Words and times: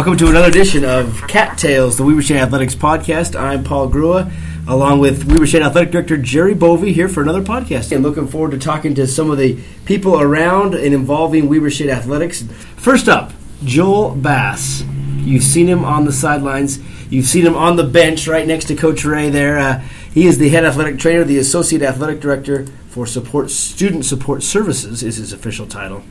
Welcome 0.00 0.16
to 0.16 0.30
another 0.30 0.48
edition 0.48 0.82
of 0.82 1.28
Cattails, 1.28 1.98
the 1.98 2.04
Weber 2.04 2.22
State 2.22 2.38
Athletics 2.38 2.74
podcast. 2.74 3.38
I'm 3.38 3.62
Paul 3.62 3.90
Grua, 3.90 4.32
along 4.66 5.00
with 5.00 5.30
Weber 5.30 5.46
State 5.46 5.60
Athletic 5.60 5.90
Director 5.90 6.16
Jerry 6.16 6.54
Bovee 6.54 6.94
here 6.94 7.06
for 7.06 7.22
another 7.22 7.42
podcast. 7.42 7.92
And 7.92 8.02
looking 8.02 8.26
forward 8.26 8.52
to 8.52 8.58
talking 8.58 8.94
to 8.94 9.06
some 9.06 9.30
of 9.30 9.36
the 9.36 9.60
people 9.84 10.18
around 10.18 10.74
and 10.74 10.94
involving 10.94 11.50
Weber 11.50 11.68
State 11.68 11.90
Athletics. 11.90 12.44
First 12.76 13.10
up, 13.10 13.34
Joel 13.62 14.14
Bass. 14.14 14.84
You've 15.18 15.44
seen 15.44 15.66
him 15.66 15.84
on 15.84 16.06
the 16.06 16.14
sidelines. 16.14 16.78
You've 17.10 17.26
seen 17.26 17.44
him 17.44 17.54
on 17.54 17.76
the 17.76 17.84
bench 17.84 18.26
right 18.26 18.46
next 18.46 18.68
to 18.68 18.74
Coach 18.74 19.02
Rahe 19.02 19.30
there. 19.30 19.58
Uh, 19.58 19.80
he 20.14 20.26
is 20.26 20.38
the 20.38 20.48
head 20.48 20.64
athletic 20.64 20.98
trainer, 20.98 21.24
the 21.24 21.36
associate 21.36 21.82
athletic 21.82 22.20
director 22.20 22.64
for 22.88 23.04
support 23.04 23.50
student 23.50 24.06
support 24.06 24.42
services 24.42 25.02
is 25.02 25.16
his 25.16 25.34
official 25.34 25.66
title. 25.66 26.02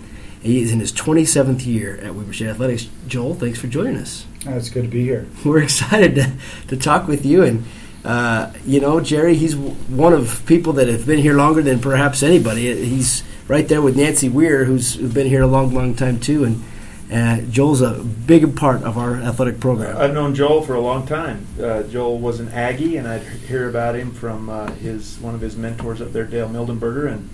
He 0.41 0.61
is 0.61 0.71
in 0.71 0.79
his 0.79 0.93
27th 0.93 1.65
year 1.65 1.97
at 1.97 2.15
Weber 2.15 2.33
State 2.33 2.47
Athletics. 2.47 2.87
Joel, 3.07 3.35
thanks 3.35 3.59
for 3.59 3.67
joining 3.67 3.97
us. 3.97 4.25
Oh, 4.47 4.55
it's 4.55 4.69
good 4.69 4.83
to 4.83 4.89
be 4.89 5.03
here. 5.03 5.27
We're 5.45 5.63
excited 5.63 6.15
to, 6.15 6.31
to 6.69 6.77
talk 6.77 7.07
with 7.07 7.25
you. 7.25 7.43
And, 7.43 7.65
uh, 8.05 8.53
you 8.65 8.79
know, 8.79 9.01
Jerry, 9.01 9.35
he's 9.35 9.55
one 9.55 10.13
of 10.13 10.45
people 10.45 10.73
that 10.73 10.87
have 10.87 11.05
been 11.05 11.19
here 11.19 11.35
longer 11.35 11.61
than 11.61 11.79
perhaps 11.79 12.23
anybody. 12.23 12.73
He's 12.85 13.23
right 13.49 13.67
there 13.67 13.81
with 13.81 13.97
Nancy 13.97 14.29
Weir, 14.29 14.63
who's 14.63 14.95
been 14.95 15.27
here 15.27 15.41
a 15.41 15.47
long, 15.47 15.73
long 15.73 15.93
time, 15.93 16.19
too. 16.19 16.45
And 16.45 16.63
uh, 17.11 17.41
Joel's 17.49 17.81
a 17.81 18.01
big 18.03 18.55
part 18.55 18.83
of 18.83 18.97
our 18.97 19.15
athletic 19.15 19.59
program. 19.59 19.97
I've 19.97 20.13
known 20.13 20.35
Joel 20.35 20.61
for 20.61 20.75
a 20.75 20.81
long 20.81 21.05
time. 21.05 21.45
Uh, 21.59 21.83
Joel 21.83 22.19
was 22.19 22.39
an 22.39 22.49
Aggie, 22.49 22.97
and 22.97 23.07
I'd 23.07 23.23
hear 23.23 23.67
about 23.67 23.95
him 23.95 24.11
from 24.11 24.49
uh, 24.49 24.71
his 24.73 25.19
one 25.19 25.35
of 25.35 25.41
his 25.41 25.57
mentors 25.57 26.01
up 26.01 26.13
there, 26.13 26.25
Dale 26.25 26.47
Mildenberger, 26.47 27.11
and 27.11 27.29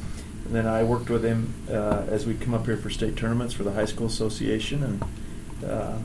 and 0.46 0.54
then 0.54 0.68
I 0.68 0.84
worked 0.84 1.10
with 1.10 1.24
him 1.24 1.54
uh, 1.70 2.06
as 2.08 2.26
we'd 2.26 2.40
come 2.40 2.54
up 2.54 2.66
here 2.66 2.78
for 2.78 2.90
state 2.90 3.18
tournaments 3.18 3.54
for 3.54 3.64
the 3.64 3.72
high 3.72 3.86
school 3.86 4.06
association 4.06 4.84
and 4.84 5.70
uh, 5.70 5.98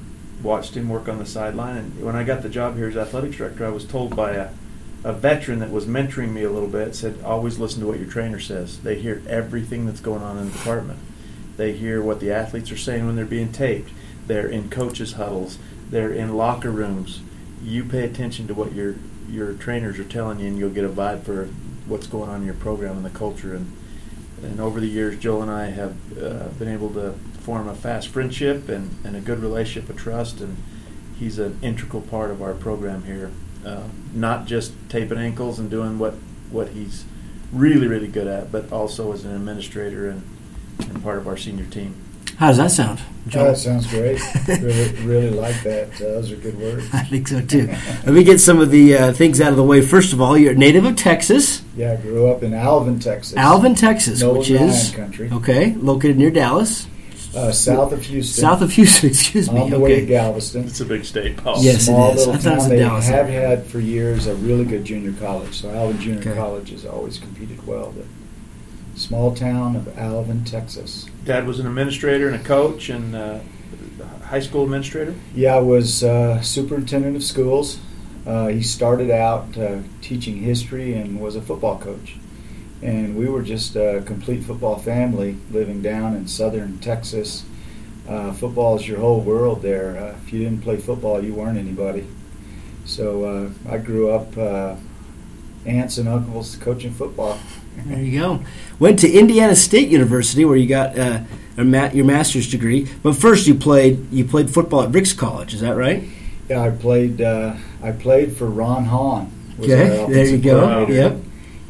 watched 0.42 0.74
him 0.74 0.88
work 0.88 1.08
on 1.08 1.19
the 1.19 1.27
sideline. 1.27 1.77
And 1.77 2.05
when 2.05 2.16
I 2.16 2.24
got 2.24 2.42
the 2.42 2.48
job 2.48 2.77
here 2.77 2.88
as 2.88 2.97
athletics 2.97 3.36
director, 3.36 3.66
I 3.66 3.70
was 3.70 3.84
told 3.84 4.16
by 4.16 4.32
a, 4.32 4.48
a 5.05 5.12
veteran 5.12 5.58
that 5.58 5.70
was 5.70 5.84
mentoring 5.84 6.32
me 6.32 6.42
a 6.42 6.50
little 6.50 6.69
bit, 6.69 6.94
said, 6.94 7.22
always 7.22 7.58
listen 7.58 7.80
to 7.80 7.86
what 7.86 7.98
your 7.98 8.08
trainer 8.08 8.41
says. 8.41 8.80
They 8.80 8.98
hear 8.98 9.22
everything 9.28 9.84
that's 9.84 10.00
going 10.00 10.22
on 10.22 10.38
in 10.38 10.47
the 10.47 10.52
department. 10.52 10.98
They 11.58 11.72
hear 11.72 12.02
what 12.02 12.20
the 12.20 12.32
athletes 12.32 12.72
are 12.72 12.78
saying 12.78 13.06
when 13.06 13.16
they're 13.16 13.27
being 13.27 13.52
taped. 13.52 13.91
They're 14.27 14.48
in 14.48 14.70
coaches' 14.70 15.14
huddles. 15.14 15.58
They're 15.91 16.12
in 16.12 16.34
locker 16.34 16.70
rooms. 16.70 17.20
You 17.62 17.84
pay 17.84 18.04
attention 18.04 18.47
to 18.47 18.54
what 18.54 18.72
your 18.72 18.97
your 19.28 19.52
trainers 19.54 19.98
are 19.98 20.04
telling 20.04 20.41
you, 20.41 20.48
and 20.48 20.58
you'll 20.58 20.70
get 20.70 20.84
a 20.84 20.88
vibe 20.88 21.22
for 21.22 21.47
what's 21.86 22.06
going 22.06 22.28
on 22.28 22.41
in 22.41 22.47
your 22.47 22.54
program 22.54 22.97
and 22.97 23.04
the 23.04 23.10
culture. 23.10 23.54
And 23.54 23.77
and 24.42 24.60
over 24.60 24.80
the 24.80 24.86
years, 24.86 25.19
Joel 25.19 25.42
and 25.42 25.50
I 25.50 25.66
have 25.66 25.96
uh, 26.19 26.48
been 26.58 26.69
able 26.69 26.91
to 26.91 27.12
form 27.41 27.69
a 27.69 27.74
fast 27.74 28.08
friendship 28.08 28.69
and, 28.69 28.97
and 29.05 29.16
a 29.16 29.20
good 29.20 29.41
relationship 29.41 29.91
of 29.91 29.97
trust. 29.97 30.41
And 30.41 30.56
he's 31.19 31.38
an 31.38 31.58
integral 31.62 32.02
part 32.02 32.30
of 32.30 32.42
our 32.42 32.55
program 32.55 33.05
here, 33.05 33.30
uh, 33.64 33.84
not 34.14 34.47
just 34.47 34.72
taping 34.88 35.19
ankles 35.19 35.58
and 35.58 35.70
doing 35.70 35.98
what, 35.98 36.14
what 36.50 36.70
he's 36.70 37.05
really, 37.52 37.86
really 37.86 38.08
good 38.08 38.27
at, 38.27 38.50
but 38.50 38.70
also 38.72 39.12
as 39.12 39.24
an 39.24 39.34
administrator 39.34 40.08
and, 40.08 40.22
and 40.81 41.03
part 41.03 41.19
of 41.19 41.26
our 41.28 41.37
senior 41.37 41.66
team. 41.66 41.94
How 42.36 42.48
does 42.48 42.56
that 42.58 42.70
sound? 42.70 43.00
Joel? 43.28 43.44
that 43.53 43.58
sounds 43.58 43.86
great. 43.86 44.19
really, 44.48 44.91
really 45.04 45.31
like 45.31 45.62
that. 45.62 45.88
Uh, 45.97 45.98
those 45.98 46.32
are 46.32 46.36
good 46.36 46.58
words. 46.58 46.86
I 46.92 47.04
think 47.04 47.28
so 47.28 47.41
too. 47.42 47.66
Let 47.66 48.08
me 48.14 48.25
get 48.25 48.41
some 48.41 48.60
of 48.60 48.70
the 48.70 48.97
uh, 48.97 49.12
things 49.12 49.41
out 49.41 49.50
of 49.50 49.56
the 49.56 49.62
way. 49.62 49.82
First 49.82 50.12
of 50.12 50.20
all, 50.20 50.36
you're 50.38 50.53
a 50.53 50.56
native 50.56 50.84
of 50.84 50.97
Texas. 50.97 51.62
Yeah, 51.76 51.92
I 51.92 51.97
grew 51.97 52.28
up 52.31 52.42
in 52.42 52.54
Alvin, 52.54 52.98
Texas. 52.98 53.36
Alvin, 53.36 53.75
Texas, 53.75 54.20
Nolan 54.22 54.38
which 54.38 54.50
is 54.50 54.91
country. 54.92 55.31
Okay, 55.31 55.75
located 55.76 56.16
near 56.16 56.31
Dallas. 56.31 56.86
Uh, 57.36 57.53
south 57.53 57.92
of 57.92 58.03
Houston. 58.06 58.42
South 58.42 58.60
of 58.62 58.72
Houston, 58.72 59.08
excuse 59.10 59.52
me. 59.52 59.60
On 59.60 59.70
the 59.70 59.76
okay. 59.76 59.84
way 59.84 60.00
to 60.00 60.06
Galveston. 60.06 60.64
It's 60.64 60.81
a 60.81 60.84
big 60.84 61.04
state, 61.04 61.37
Paul. 61.37 61.62
Yes, 61.62 61.84
Small 61.87 62.10
it 62.10 62.14
is. 62.16 62.26
little 62.26 62.34
I 62.34 62.38
thought 62.38 62.52
it 62.52 62.54
was 62.56 62.62
town. 62.64 62.72
in 62.72 62.76
They 62.78 62.82
Dallas 62.84 63.06
have 63.06 63.26
area. 63.28 63.48
had 63.48 63.66
for 63.66 63.78
years 63.78 64.26
a 64.26 64.34
really 64.37 64.64
good 64.64 64.84
junior 64.84 65.12
college. 65.12 65.60
So 65.60 65.70
Alvin 65.70 66.00
Junior 66.00 66.20
Okay. 66.20 66.34
College 66.34 66.70
has 66.70 66.84
always 66.87 67.19
competed 67.19 67.64
well. 67.66 67.92
But 67.97 68.06
small 69.00 69.34
town 69.34 69.77
of 69.77 69.99
Alvin, 69.99 70.44
Texas. 70.44 71.06
Dad 71.25 71.47
was 71.47 71.59
an 71.59 71.66
administrator 71.66 72.28
and 72.28 72.37
a 72.37 72.44
coach 72.44 72.91
and 72.91 73.16
uh, 73.16 73.38
high 74.25 74.41
school 74.41 74.65
administrator. 74.65 75.15
Yeah, 75.34 75.56
I 75.56 75.61
was 75.61 76.05
uh, 76.05 76.43
superintendent 76.43 77.16
of 77.16 77.25
schools. 77.25 77.81
Uh, 78.27 78.49
he 78.49 78.62
started 78.62 79.11
out 79.11 79.56
uh, 79.56 79.78
teaching 80.03 80.37
history 80.37 80.94
and 80.94 81.19
was 81.19 81.34
a 81.34 81.41
football 81.41 81.78
coach. 81.78 82.16
And 82.83 83.16
we 83.16 83.27
were 83.27 83.43
just 83.43 83.75
a 83.75 84.03
complete 84.05 84.44
football 84.44 84.78
family 84.78 85.38
living 85.50 85.81
down 85.81 86.15
in 86.15 86.28
southern 86.28 86.78
Texas. 86.78 87.44
Uh, 88.06 88.32
football 88.32 88.77
is 88.77 88.87
your 88.87 89.00
whole 89.00 89.21
world 89.21 89.62
there. 89.62 89.97
Uh, 89.97 90.17
if 90.22 90.32
you 90.32 90.41
didn't 90.41 90.62
play 90.62 90.77
football, 90.77 91.25
you 91.25 91.32
weren't 91.32 91.59
anybody. 91.59 92.06
So 92.84 93.25
uh, 93.25 93.50
I 93.71 93.78
grew 93.78 94.11
up 94.11 94.37
uh, 94.37 94.77
aunts 95.65 95.99
and 95.99 96.09
uncles 96.09 96.56
coaching 96.56 96.93
football. 96.93 97.38
There 97.87 98.03
you 98.03 98.21
go. 98.21 98.41
Went 98.80 98.98
to 99.00 99.10
Indiana 99.12 99.54
State 99.54 99.88
University 99.91 100.44
where 100.44 100.56
you 100.56 100.66
got 100.66 100.98
uh, 100.98 101.20
a 101.56 101.64
ma- 101.64 101.91
your 101.92 102.04
master's 102.06 102.50
degree. 102.50 102.88
But 103.02 103.14
first, 103.14 103.46
you 103.46 103.54
played 103.54 104.10
you 104.10 104.24
played 104.24 104.50
football 104.50 104.82
at 104.82 104.91
Ricks 104.91 105.12
College. 105.12 105.54
Is 105.54 105.60
that 105.60 105.76
right? 105.76 106.02
Yeah, 106.48 106.62
I 106.62 106.70
played. 106.70 107.20
Uh, 107.20 107.54
I 107.82 107.92
played 107.92 108.36
for 108.36 108.46
Ron 108.46 108.86
Hahn. 108.86 109.30
Okay, 109.60 110.06
there 110.10 110.26
you 110.26 110.38
go. 110.38 110.86
Yep. 110.88 111.19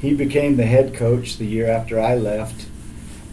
He 0.01 0.15
became 0.15 0.57
the 0.57 0.65
head 0.65 0.95
coach 0.95 1.37
the 1.37 1.45
year 1.45 1.67
after 1.69 2.01
I 2.01 2.15
left, 2.15 2.67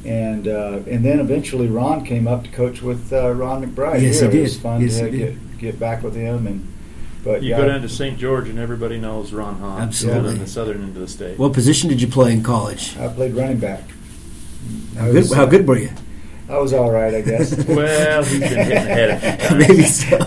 and 0.03 0.47
uh, 0.47 0.79
and 0.87 1.05
then 1.05 1.19
eventually 1.19 1.67
Ron 1.67 2.03
came 2.03 2.27
up 2.27 2.43
to 2.45 2.49
coach 2.51 2.81
with 2.81 3.13
uh, 3.13 3.31
Ron 3.31 3.63
McBride. 3.66 4.01
Yes, 4.01 4.19
here. 4.19 4.31
he 4.31 4.39
It 4.39 4.41
was 4.41 4.53
did. 4.55 4.61
fun 4.63 4.81
Yes, 4.81 4.97
to 4.99 5.11
did. 5.11 5.17
get 5.19 5.57
get 5.59 5.79
back 5.79 6.03
with 6.03 6.16
him, 6.16 6.47
and 6.47 6.67
but 7.27 7.43
You 7.43 7.51
yeah, 7.51 7.57
go 7.57 7.67
down 7.67 7.81
to 7.81 7.89
St. 7.89 8.17
George 8.17 8.47
and 8.47 8.57
everybody 8.57 8.97
knows 8.97 9.33
Ron 9.33 9.59
Hahn. 9.59 9.81
Absolutely. 9.81 10.31
On 10.31 10.39
the 10.39 10.47
southern 10.47 10.81
end 10.81 10.95
of 10.95 11.01
the 11.01 11.07
state. 11.07 11.38
What 11.38 11.51
position 11.51 11.89
did 11.89 12.01
you 12.01 12.07
play 12.07 12.31
in 12.31 12.41
college? 12.41 12.97
I 12.97 13.09
played 13.09 13.35
running 13.35 13.59
back. 13.59 13.83
How 14.95 15.03
I 15.03 15.07
good? 15.07 15.15
was, 15.15 15.33
How 15.33 15.45
good 15.45 15.67
were 15.67 15.77
you? 15.77 15.91
I 16.49 16.57
was 16.57 16.71
all 16.71 16.89
right, 16.89 17.13
I 17.13 17.21
guess. 17.21 17.53
well, 17.67 18.23
he's 18.23 18.39
been 18.39 18.49
hitting 18.49 18.69
the 18.69 18.79
head 18.79 19.09
a 19.09 19.19
few 19.37 19.49
times. 19.49 19.67
Maybe 19.67 19.83
so. 19.83 20.17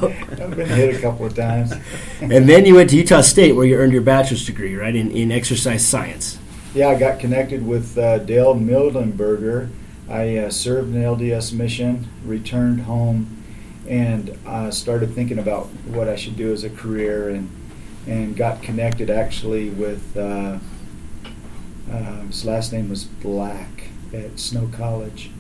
I've 0.44 0.55
been 0.55 0.69
hit 0.69 0.94
a 0.94 1.00
couple 1.00 1.25
of 1.25 1.34
times. 1.34 1.72
And 2.21 2.47
then 2.47 2.66
you 2.66 2.75
went 2.75 2.91
to 2.91 2.97
Utah 2.97 3.22
State 3.22 3.53
where 3.53 3.65
you 3.65 3.77
earned 3.77 3.94
your 3.94 4.03
bachelor's 4.03 4.44
degree, 4.44 4.77
right, 4.77 4.94
in, 4.94 5.10
in 5.10 5.33
exercise 5.33 5.87
science. 5.87 6.39
Yeah, 6.75 6.89
I 6.89 6.99
got 6.99 7.19
connected 7.19 7.66
with 7.66 7.97
uh, 7.97 8.19
Dale 8.19 8.55
Mildenberger. 8.55 9.71
I 10.10 10.37
uh, 10.37 10.50
served 10.50 10.94
an 10.94 11.03
LDS 11.03 11.55
mission, 11.55 12.09
returned 12.27 12.83
home, 12.83 13.40
and 13.89 14.37
uh, 14.47 14.71
started 14.71 15.15
thinking 15.15 15.39
about 15.39 15.67
what 15.87 16.09
I 16.09 16.17
should 16.17 16.37
do 16.37 16.53
as 16.53 16.65
a 16.65 16.71
career, 16.71 17.29
and 17.29 17.51
and 18.07 18.37
got 18.37 18.63
connected 18.63 19.11
actually 19.11 19.71
with 19.71 20.17
uh, 20.17 20.59
uh, 21.91 22.21
his 22.23 22.45
last 22.45 22.73
name 22.73 22.89
was 22.89 23.05
Black 23.05 23.89
at 24.13 24.39
Snow 24.39 24.71
College, 24.73 25.31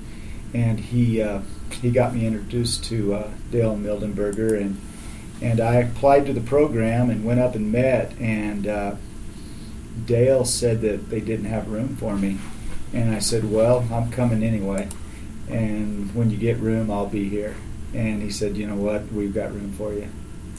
and 0.52 0.80
he 0.80 1.22
uh, 1.22 1.40
he 1.80 1.90
got 1.90 2.14
me 2.14 2.26
introduced 2.26 2.84
to 2.84 3.14
uh, 3.14 3.30
Dale 3.50 3.76
Mildenberger, 3.76 4.60
and 4.60 4.80
and 5.40 5.60
I 5.60 5.76
applied 5.76 6.26
to 6.26 6.32
the 6.32 6.40
program 6.40 7.10
and 7.10 7.24
went 7.24 7.40
up 7.40 7.54
and 7.54 7.70
met 7.70 8.12
and. 8.18 8.66
Uh, 8.66 8.96
Dale 10.06 10.44
said 10.44 10.80
that 10.82 11.10
they 11.10 11.20
didn't 11.20 11.46
have 11.46 11.68
room 11.68 11.96
for 11.96 12.16
me. 12.16 12.38
And 12.92 13.14
I 13.14 13.18
said, 13.18 13.50
Well, 13.50 13.86
I'm 13.92 14.10
coming 14.10 14.42
anyway. 14.42 14.88
And 15.48 16.14
when 16.14 16.30
you 16.30 16.36
get 16.36 16.58
room, 16.58 16.90
I'll 16.90 17.06
be 17.06 17.28
here. 17.28 17.56
And 17.94 18.22
he 18.22 18.30
said, 18.30 18.56
You 18.56 18.66
know 18.66 18.76
what? 18.76 19.10
We've 19.12 19.34
got 19.34 19.52
room 19.52 19.72
for 19.72 19.92
you. 19.92 20.08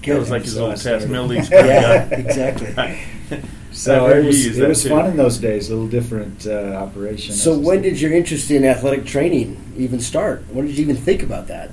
That 0.05 0.17
was 0.19 0.29
like 0.31 0.37
And 0.39 0.45
his 0.45 0.53
so 0.55 0.65
old 0.65 0.71
Tess 0.71 0.81
started. 0.81 1.09
Mildy's 1.09 1.49
Yeah, 1.49 2.03
exactly. 2.09 2.99
So 3.73 4.09
it 4.09 4.25
was, 4.25 4.57
it 4.59 4.67
was 4.67 4.83
too. 4.83 4.89
fun 4.89 5.07
in 5.11 5.15
those 5.15 5.37
days, 5.37 5.69
a 5.69 5.73
little 5.73 5.87
different 5.87 6.45
uh, 6.45 6.73
operation. 6.73 7.33
So 7.33 7.57
when 7.57 7.81
did 7.81 8.01
your 8.01 8.11
interest 8.11 8.51
in 8.51 8.65
athletic 8.65 9.05
training 9.05 9.73
even 9.77 10.01
start? 10.01 10.43
When 10.51 10.65
did 10.67 10.77
you 10.77 10.83
even 10.83 10.97
think 10.97 11.23
about 11.23 11.47
that? 11.47 11.71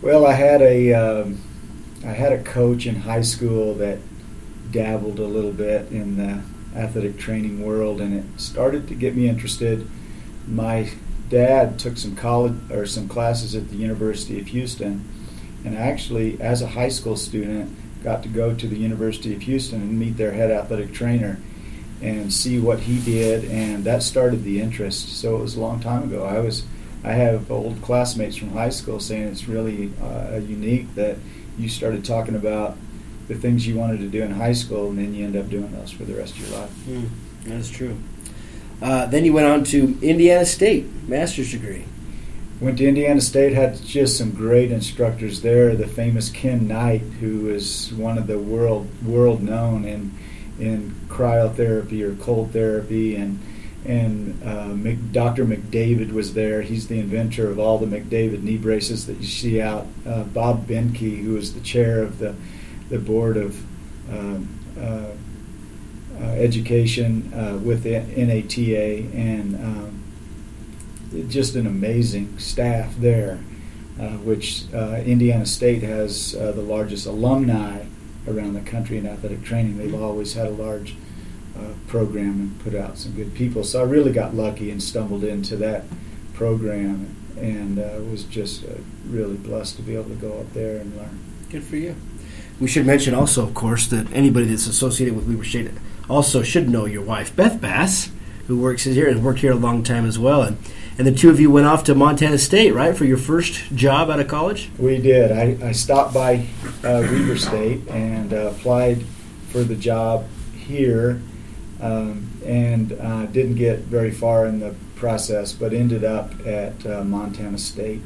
Well, 0.00 0.24
I 0.24 0.34
had 0.34 0.62
a 0.62 0.92
um, 0.94 1.40
I 2.04 2.12
had 2.12 2.32
a 2.32 2.40
coach 2.42 2.86
in 2.86 2.94
high 2.94 3.22
school 3.22 3.74
that 3.74 3.98
dabbled 4.70 5.18
a 5.18 5.24
little 5.26 5.50
bit 5.50 5.90
in 5.90 6.16
the 6.16 6.42
athletic 6.78 7.18
training 7.18 7.64
world, 7.64 8.00
and 8.00 8.14
it 8.14 8.40
started 8.40 8.86
to 8.86 8.94
get 8.94 9.16
me 9.16 9.28
interested. 9.28 9.88
My 10.46 10.88
dad 11.28 11.78
took 11.78 11.96
some 11.96 12.16
college 12.16 12.54
or 12.70 12.86
some 12.86 13.08
classes 13.08 13.54
at 13.54 13.68
the 13.68 13.76
University 13.76 14.40
of 14.40 14.46
Houston, 14.48 15.08
and 15.64 15.76
actually, 15.76 16.40
as 16.40 16.62
a 16.62 16.66
high 16.68 16.88
school 16.88 17.16
student, 17.16 17.76
got 18.02 18.22
to 18.22 18.28
go 18.28 18.54
to 18.54 18.66
the 18.66 18.76
University 18.76 19.34
of 19.34 19.42
Houston 19.42 19.80
and 19.80 19.98
meet 19.98 20.16
their 20.16 20.32
head 20.32 20.50
athletic 20.50 20.92
trainer 20.92 21.40
and 22.02 22.32
see 22.32 22.60
what 22.60 22.80
he 22.80 23.00
did, 23.00 23.44
and 23.50 23.84
that 23.84 24.02
started 24.02 24.44
the 24.44 24.60
interest. 24.60 25.08
So 25.20 25.36
it 25.36 25.40
was 25.40 25.56
a 25.56 25.60
long 25.60 25.80
time 25.80 26.04
ago. 26.04 26.24
I 26.24 26.38
was 26.40 26.64
I 27.02 27.12
have 27.12 27.50
old 27.50 27.80
classmates 27.82 28.36
from 28.36 28.50
high 28.50 28.70
school 28.70 29.00
saying 29.00 29.28
it's 29.28 29.48
really 29.48 29.92
uh, 30.02 30.36
unique 30.36 30.94
that 30.96 31.16
you 31.58 31.68
started 31.68 32.04
talking 32.04 32.34
about 32.34 32.76
the 33.28 33.34
things 33.34 33.66
you 33.66 33.76
wanted 33.76 33.98
to 33.98 34.08
do 34.08 34.22
in 34.22 34.32
high 34.32 34.52
school, 34.52 34.90
and 34.90 34.98
then 34.98 35.14
you 35.14 35.24
end 35.24 35.36
up 35.36 35.48
doing 35.48 35.70
those 35.72 35.90
for 35.90 36.04
the 36.04 36.14
rest 36.14 36.36
of 36.36 36.48
your 36.48 36.58
life. 36.58 36.70
Mm, 36.86 37.08
that 37.44 37.54
is 37.54 37.70
true. 37.70 37.96
Uh, 38.80 39.06
then 39.06 39.24
you 39.24 39.32
went 39.32 39.46
on 39.46 39.64
to 39.64 39.98
Indiana 40.02 40.44
State, 40.44 40.86
master's 41.08 41.52
degree. 41.52 41.84
went 42.60 42.78
to 42.78 42.86
Indiana 42.86 43.20
State, 43.20 43.52
had 43.52 43.82
just 43.82 44.18
some 44.18 44.32
great 44.32 44.70
instructors 44.70 45.40
there. 45.40 45.74
The 45.74 45.86
famous 45.86 46.28
Ken 46.28 46.68
Knight, 46.68 47.00
who 47.20 47.48
is 47.48 47.92
one 47.94 48.18
of 48.18 48.26
the 48.26 48.38
world 48.38 48.88
world 49.04 49.42
known 49.42 49.84
in 49.84 50.12
in 50.58 50.94
cryotherapy 51.08 52.02
or 52.02 52.14
cold 52.16 52.52
therapy, 52.52 53.16
and 53.16 53.40
and 53.86 54.42
uh, 54.42 54.74
Dr. 55.12 55.44
McDavid 55.44 56.12
was 56.12 56.34
there. 56.34 56.62
He's 56.62 56.88
the 56.88 56.98
inventor 56.98 57.48
of 57.48 57.58
all 57.58 57.78
the 57.78 57.86
McDavid 57.86 58.42
knee 58.42 58.56
braces 58.56 59.06
that 59.06 59.18
you 59.18 59.26
see 59.26 59.60
out. 59.60 59.86
Uh, 60.04 60.24
Bob 60.24 60.66
Behnke, 60.66 61.22
who 61.22 61.36
is 61.36 61.54
the 61.54 61.60
chair 61.60 62.02
of 62.02 62.18
the 62.18 62.34
the 62.88 62.98
board 62.98 63.36
of 63.36 63.64
uh, 64.12 64.38
uh, 64.80 65.10
education 66.24 67.32
uh, 67.34 67.58
with 67.58 67.82
the 67.82 68.00
NATA, 68.00 69.08
and 69.14 69.54
um, 69.56 71.28
just 71.28 71.54
an 71.54 71.66
amazing 71.66 72.38
staff 72.38 72.94
there. 72.96 73.40
Uh, 73.98 74.10
which 74.18 74.64
uh, 74.74 74.96
Indiana 75.06 75.46
State 75.46 75.82
has 75.82 76.34
uh, 76.34 76.52
the 76.52 76.60
largest 76.60 77.06
alumni 77.06 77.82
around 78.28 78.52
the 78.52 78.60
country 78.60 78.98
in 78.98 79.06
athletic 79.06 79.42
training. 79.42 79.78
They've 79.78 79.94
always 79.94 80.34
had 80.34 80.48
a 80.48 80.50
large 80.50 80.94
uh, 81.56 81.72
program 81.86 82.40
and 82.40 82.60
put 82.60 82.74
out 82.74 82.98
some 82.98 83.12
good 83.12 83.34
people. 83.34 83.64
So 83.64 83.80
I 83.80 83.84
really 83.84 84.12
got 84.12 84.34
lucky 84.34 84.70
and 84.70 84.82
stumbled 84.82 85.24
into 85.24 85.56
that 85.56 85.84
program 86.34 87.16
and 87.38 87.78
uh, 87.78 88.00
was 88.10 88.24
just 88.24 88.64
uh, 88.64 88.68
really 89.06 89.36
blessed 89.36 89.76
to 89.76 89.82
be 89.82 89.94
able 89.94 90.10
to 90.10 90.16
go 90.16 90.40
up 90.40 90.52
there 90.52 90.76
and 90.76 90.94
learn. 90.96 91.18
Good 91.50 91.64
for 91.64 91.76
you. 91.76 91.96
We 92.60 92.68
should 92.68 92.86
mention 92.86 93.14
also, 93.14 93.42
of 93.42 93.54
course, 93.54 93.86
that 93.88 94.10
anybody 94.12 94.46
that's 94.46 94.66
associated 94.66 95.16
with 95.16 95.26
Weber 95.26 95.44
State 95.44 95.70
also 96.08 96.42
should 96.42 96.68
know 96.68 96.84
your 96.86 97.02
wife, 97.02 97.34
Beth 97.34 97.60
Bass, 97.60 98.10
who 98.46 98.58
works 98.58 98.84
here 98.84 99.08
and 99.08 99.24
worked 99.24 99.40
here 99.40 99.52
a 99.52 99.56
long 99.56 99.82
time 99.82 100.06
as 100.06 100.18
well. 100.18 100.42
And 100.42 100.58
and 100.98 101.06
the 101.06 101.12
two 101.12 101.28
of 101.28 101.38
you 101.38 101.50
went 101.50 101.66
off 101.66 101.84
to 101.84 101.94
Montana 101.94 102.38
State, 102.38 102.72
right, 102.72 102.96
for 102.96 103.04
your 103.04 103.18
first 103.18 103.74
job 103.74 104.08
out 104.08 104.18
of 104.18 104.28
college? 104.28 104.70
We 104.78 104.96
did. 104.96 105.30
I, 105.30 105.68
I 105.68 105.72
stopped 105.72 106.14
by 106.14 106.46
uh, 106.82 107.02
Weber 107.02 107.36
State 107.36 107.86
and 107.88 108.32
uh, 108.32 108.48
applied 108.48 109.04
for 109.50 109.62
the 109.62 109.74
job 109.74 110.26
here 110.54 111.20
um, 111.82 112.30
and 112.46 112.92
uh, 112.92 113.26
didn't 113.26 113.56
get 113.56 113.80
very 113.80 114.10
far 114.10 114.46
in 114.46 114.60
the 114.60 114.74
process, 114.94 115.52
but 115.52 115.74
ended 115.74 116.02
up 116.02 116.32
at 116.46 116.86
uh, 116.86 117.04
Montana 117.04 117.58
State. 117.58 118.00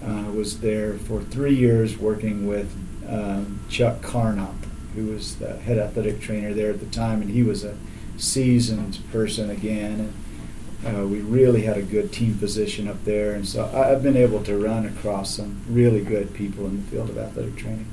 Uh, 0.00 0.30
was 0.32 0.60
there 0.60 0.94
for 0.94 1.22
three 1.22 1.54
years 1.54 1.98
working 1.98 2.46
with 2.46 2.72
um, 3.08 3.60
Chuck 3.68 4.02
Carnop, 4.02 4.54
who 4.94 5.06
was 5.06 5.36
the 5.36 5.56
head 5.58 5.78
athletic 5.78 6.20
trainer 6.20 6.52
there 6.54 6.70
at 6.70 6.80
the 6.80 6.86
time, 6.86 7.20
and 7.22 7.30
he 7.30 7.42
was 7.42 7.64
a 7.64 7.76
seasoned 8.16 8.98
person 9.12 9.50
again. 9.50 10.12
And, 10.84 10.96
uh, 10.96 11.06
we 11.06 11.20
really 11.20 11.62
had 11.62 11.78
a 11.78 11.82
good 11.82 12.12
team 12.12 12.36
position 12.38 12.88
up 12.88 13.04
there, 13.04 13.32
and 13.32 13.46
so 13.48 13.70
I, 13.74 13.88
have 13.88 14.02
been 14.02 14.16
able 14.18 14.42
to 14.44 14.56
run 14.58 14.84
across 14.86 15.34
some 15.36 15.62
really 15.68 16.02
good 16.02 16.34
people 16.34 16.66
in 16.66 16.76
the 16.84 16.90
field 16.90 17.08
of 17.10 17.16
athletic 17.18 17.56
training. 17.56 17.86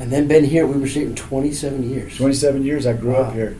And 0.00 0.10
then 0.10 0.26
been 0.26 0.44
here 0.44 0.64
at 0.64 0.70
Weber 0.70 0.88
State 0.88 1.06
in 1.06 1.14
27 1.14 1.88
years. 1.88 2.16
27 2.16 2.64
years. 2.64 2.86
I 2.86 2.94
grew 2.94 3.12
Wow. 3.12 3.22
up 3.22 3.34
here. 3.34 3.56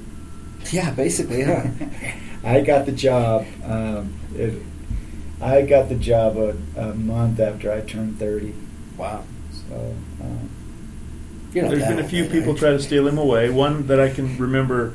Yeah, 0.73 0.91
basically, 0.93 1.43
huh? 1.43 1.67
I 2.45 2.61
got 2.62 2.87
the 2.87 2.93
job. 2.93 3.47
Um, 3.65 4.15
it, 4.35 4.61
I 5.41 5.62
got 5.62 5.88
the 5.88 5.95
job 5.95 6.37
a, 6.37 6.56
a 6.77 6.95
month 6.95 7.38
after 7.38 7.71
I 7.73 7.81
turned 7.83 8.19
30. 8.19 8.55
wow. 8.97 9.23
So 9.69 9.95
um, 10.21 10.50
You're 11.52 11.69
There's 11.69 11.87
been 11.87 11.99
a 11.99 12.08
few 12.08 12.25
people 12.26 12.54
try 12.54 12.70
to 12.70 12.81
steal 12.81 13.06
him 13.06 13.19
away. 13.19 13.50
One 13.50 13.87
that 13.88 14.00
I 14.00 14.08
can 14.08 14.38
remember 14.38 14.94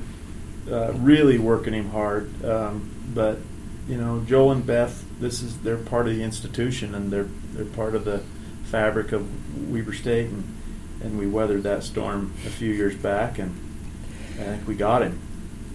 uh, 0.69 0.93
really 0.93 1.37
working 1.37 1.73
him 1.73 1.89
hard. 1.89 2.43
Um, 2.43 2.89
but 3.13 3.39
you 3.87 3.97
know, 3.97 4.23
Joel 4.27 4.51
and 4.51 4.65
Beth, 4.65 5.03
this 5.19 5.41
is 5.41 5.57
they're 5.59 5.77
part 5.77 6.07
of 6.07 6.15
the 6.15 6.23
institution 6.23 6.95
and 6.95 7.11
they're 7.11 7.29
they're 7.53 7.65
part 7.65 7.95
of 7.95 8.05
the 8.05 8.23
fabric 8.65 9.11
of 9.11 9.69
Weber 9.69 9.93
State, 9.93 10.29
and 10.29 10.57
and 11.01 11.19
we 11.19 11.27
weathered 11.27 11.63
that 11.63 11.83
storm 11.83 12.33
a 12.45 12.49
few 12.49 12.71
years 12.71 12.95
back, 12.95 13.39
and 13.39 13.55
I 14.39 14.43
think 14.43 14.67
we 14.67 14.75
got 14.75 15.03
him. 15.03 15.19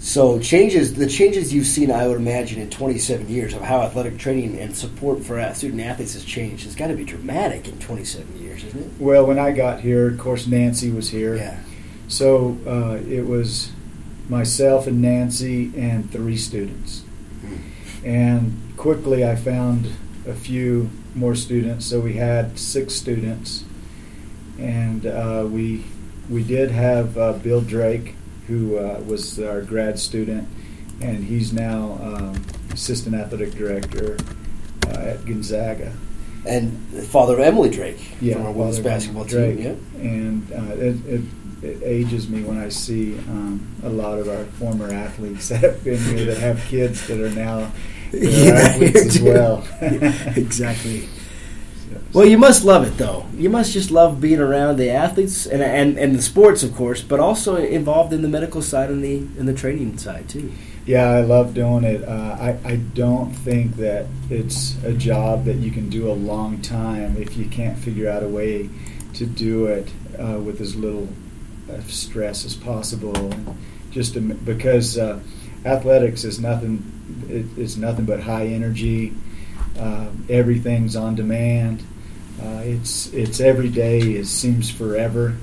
So 0.02 0.40
changes, 0.40 0.94
the 0.94 1.06
changes 1.06 1.54
you've 1.54 1.66
seen, 1.66 1.92
I 1.92 2.08
would 2.08 2.16
imagine, 2.16 2.60
in 2.60 2.70
27 2.70 3.28
years 3.28 3.54
of 3.54 3.62
how 3.62 3.82
athletic 3.82 4.18
training 4.18 4.58
and 4.58 4.76
support 4.76 5.22
for 5.22 5.40
student 5.54 5.80
athletes 5.80 6.14
has 6.14 6.24
changed. 6.24 6.66
It's 6.66 6.74
got 6.74 6.88
to 6.88 6.94
be 6.94 7.04
dramatic 7.04 7.68
in 7.68 7.78
27 7.78 8.41
years, 8.41 8.41
isn't 8.64 8.80
it? 8.80 9.00
well, 9.00 9.26
when 9.26 9.38
I 9.38 9.52
got 9.52 9.80
here, 9.80 10.08
of 10.08 10.18
course, 10.18 10.46
Nancy 10.46 10.90
was 10.90 11.10
here. 11.10 11.36
Yeah. 11.36 11.58
So 12.08 12.58
uh, 12.66 13.00
it 13.08 13.26
was 13.26 13.72
myself 14.28 14.86
and 14.86 15.00
Nancy 15.00 15.72
and 15.76 16.10
three 16.10 16.36
students. 16.36 17.02
And 18.04 18.72
quickly 18.76 19.24
I 19.24 19.36
found 19.36 19.92
a 20.26 20.34
few 20.34 20.90
more 21.14 21.34
students. 21.34 21.86
So 21.86 22.00
we 22.00 22.14
had 22.14 22.58
six 22.58 22.94
students. 22.94 23.64
And 24.58 25.06
uh, 25.06 25.46
we, 25.48 25.84
we 26.28 26.42
did 26.42 26.70
have 26.70 27.16
uh, 27.18 27.32
Bill 27.34 27.60
Drake, 27.60 28.14
who 28.46 28.78
uh, 28.78 29.00
was 29.06 29.38
our 29.40 29.62
grad 29.62 29.98
student, 29.98 30.48
and 31.00 31.24
he's 31.24 31.52
now 31.52 31.98
um, 32.02 32.44
assistant 32.72 33.14
athletic 33.14 33.52
director 33.52 34.16
uh, 34.86 34.98
at 34.98 35.24
Gonzaga. 35.24 35.92
And 36.44 36.76
Father 37.06 37.34
of 37.34 37.40
Emily 37.40 37.70
Drake 37.70 38.00
Yeah, 38.20 38.34
from 38.34 38.46
our 38.46 38.52
women's 38.52 38.80
basketball 38.80 39.24
Drake. 39.24 39.58
team. 39.58 39.86
And 39.96 40.52
uh, 40.52 40.74
it, 40.74 40.96
it, 41.06 41.20
it 41.62 41.82
ages 41.84 42.28
me 42.28 42.42
when 42.42 42.58
I 42.58 42.68
see 42.68 43.16
um, 43.28 43.64
a 43.84 43.88
lot 43.88 44.18
of 44.18 44.28
our 44.28 44.44
former 44.44 44.90
athletes 44.92 45.48
that 45.50 45.60
have 45.60 45.84
been 45.84 45.98
here 46.02 46.24
that 46.26 46.38
have 46.38 46.60
kids 46.68 47.06
that 47.06 47.20
are 47.20 47.30
now 47.30 47.70
that 48.10 48.22
are 48.22 48.26
Yeah, 48.26 48.52
athletes 48.54 49.06
as 49.06 49.20
well. 49.30 49.64
exactly. 50.36 51.08
Well, 52.14 52.26
you 52.26 52.36
must 52.38 52.64
love 52.64 52.86
it, 52.86 52.96
though. 52.98 53.26
You 53.36 53.48
must 53.50 53.72
just 53.72 53.90
love 53.90 54.20
being 54.20 54.38
around 54.38 54.76
the 54.78 54.90
athletes 54.90 55.46
and, 55.46 55.62
and, 55.62 55.98
and 55.98 56.14
the 56.14 56.20
sports, 56.22 56.62
of 56.62 56.74
course, 56.74 57.02
but 57.02 57.20
also 57.20 57.56
involved 57.56 58.12
in 58.12 58.20
the 58.22 58.28
medical 58.28 58.60
side 58.62 58.90
and 58.90 59.02
the 59.02 59.16
and 59.38 59.46
the 59.48 59.52
training 59.54 59.96
side 59.98 60.28
too. 60.28 60.52
Yeah, 60.84 61.10
I 61.10 61.20
love 61.20 61.54
doing 61.54 61.84
it. 61.84 62.02
Uh, 62.02 62.36
I, 62.40 62.58
I 62.64 62.76
don't 62.76 63.30
think 63.30 63.76
that 63.76 64.06
it's 64.30 64.82
a 64.82 64.92
job 64.92 65.44
that 65.44 65.56
you 65.56 65.70
can 65.70 65.88
do 65.88 66.10
a 66.10 66.12
long 66.12 66.60
time 66.60 67.16
if 67.16 67.36
you 67.36 67.44
can't 67.44 67.78
figure 67.78 68.10
out 68.10 68.24
a 68.24 68.28
way 68.28 68.68
to 69.14 69.26
do 69.26 69.66
it 69.66 69.88
uh, 70.18 70.40
with 70.40 70.60
as 70.60 70.74
little 70.74 71.08
uh, 71.70 71.80
stress 71.82 72.44
as 72.44 72.56
possible. 72.56 73.16
And 73.16 73.56
just 73.92 74.14
to, 74.14 74.20
because 74.20 74.98
uh, 74.98 75.20
athletics 75.64 76.24
is 76.24 76.40
nothing, 76.40 76.82
it, 77.28 77.46
it's 77.56 77.76
nothing 77.76 78.04
but 78.04 78.18
high 78.18 78.46
energy. 78.46 79.12
Uh, 79.78 80.08
everything's 80.28 80.96
on 80.96 81.14
demand. 81.14 81.84
Uh, 82.42 82.62
it's 82.64 83.06
it's 83.12 83.38
every 83.38 83.68
day. 83.68 84.00
It 84.00 84.26
seems 84.26 84.68
forever 84.68 85.36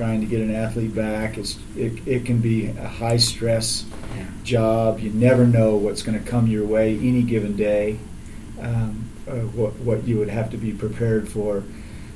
trying 0.00 0.18
to 0.18 0.26
get 0.26 0.40
an 0.40 0.54
athlete 0.54 0.94
back. 0.94 1.36
It's 1.36 1.58
it, 1.76 1.92
it 2.08 2.24
can 2.24 2.38
be 2.38 2.68
a 2.68 2.88
high 2.88 3.18
stress 3.18 3.84
job. 4.44 4.98
You 4.98 5.10
never 5.10 5.46
know 5.46 5.76
what's 5.76 6.02
going 6.02 6.18
to 6.18 6.24
come 6.24 6.46
your 6.46 6.64
way 6.64 6.96
any 6.96 7.22
given 7.22 7.54
day. 7.54 7.98
Um, 8.58 9.10
uh, 9.28 9.34
what 9.52 9.74
what 9.80 10.08
you 10.08 10.16
would 10.16 10.30
have 10.30 10.48
to 10.52 10.56
be 10.56 10.72
prepared 10.72 11.28
for. 11.28 11.62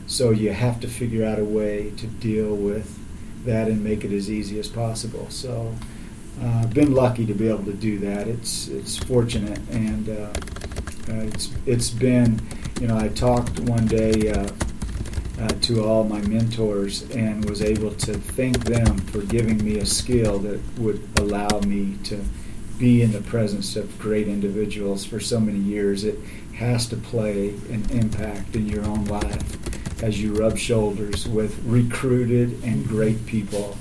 So 0.07 0.31
you 0.31 0.51
have 0.51 0.81
to 0.81 0.89
figure 0.89 1.27
out 1.27 1.39
a 1.39 1.45
way 1.45 1.91
to 1.99 2.07
deal 2.07 2.57
with 2.57 2.99
that 3.45 3.69
and 3.69 3.85
make 3.85 4.03
it 4.03 4.13
as 4.13 4.31
easy 4.31 4.59
as 4.59 4.67
possible. 4.67 5.27
So 5.29 5.75
uh, 6.43 6.63
I've 6.63 6.73
been 6.73 6.95
lucky 6.95 7.27
to 7.27 7.35
be 7.35 7.51
able 7.51 7.67
to 7.67 7.75
do 7.75 7.99
that. 7.99 8.29
It's 8.29 8.69
it's 8.69 8.97
fortunate 8.97 9.61
and 9.71 10.09
uh, 10.09 10.13
uh, 11.13 11.29
it's 11.29 11.51
it's 11.67 11.91
been 11.91 12.41
you 12.81 12.87
know 12.87 12.97
I 12.97 13.09
talked 13.09 13.61
one 13.61 13.87
day. 13.87 14.33
Uh, 15.37 15.49
to 15.61 15.85
all 15.85 16.05
my 16.05 16.21
mentors 16.21 17.03
and 17.11 17.45
was 17.51 17.61
able 17.61 17.91
to 17.91 18.15
thank 18.15 18.57
them 18.67 18.97
for 18.99 19.21
giving 19.23 19.63
me 19.65 19.79
a 19.79 19.85
skill 19.85 20.39
that 20.39 20.61
would 20.79 21.03
allow 21.17 21.49
me 21.67 21.99
to 22.05 22.23
be 22.79 23.03
in 23.03 23.11
the 23.11 23.21
presence 23.21 23.75
of 23.75 23.99
great 23.99 24.29
individuals 24.29 25.05
for 25.05 25.19
so 25.19 25.41
many 25.41 25.59
years. 25.59 26.05
It 26.05 26.21
has 26.55 26.87
to 26.89 26.97
play 26.97 27.49
an 27.69 27.85
impact 27.91 28.55
in 28.55 28.69
your 28.69 28.85
own 28.85 29.07
life 29.07 30.03
as 30.05 30.21
you 30.21 30.35
rub 30.35 30.57
shoulders 30.57 31.27
with 31.27 31.61
recruited 31.65 32.63
and 32.63 32.87
great 32.87 33.27
people 33.27 33.77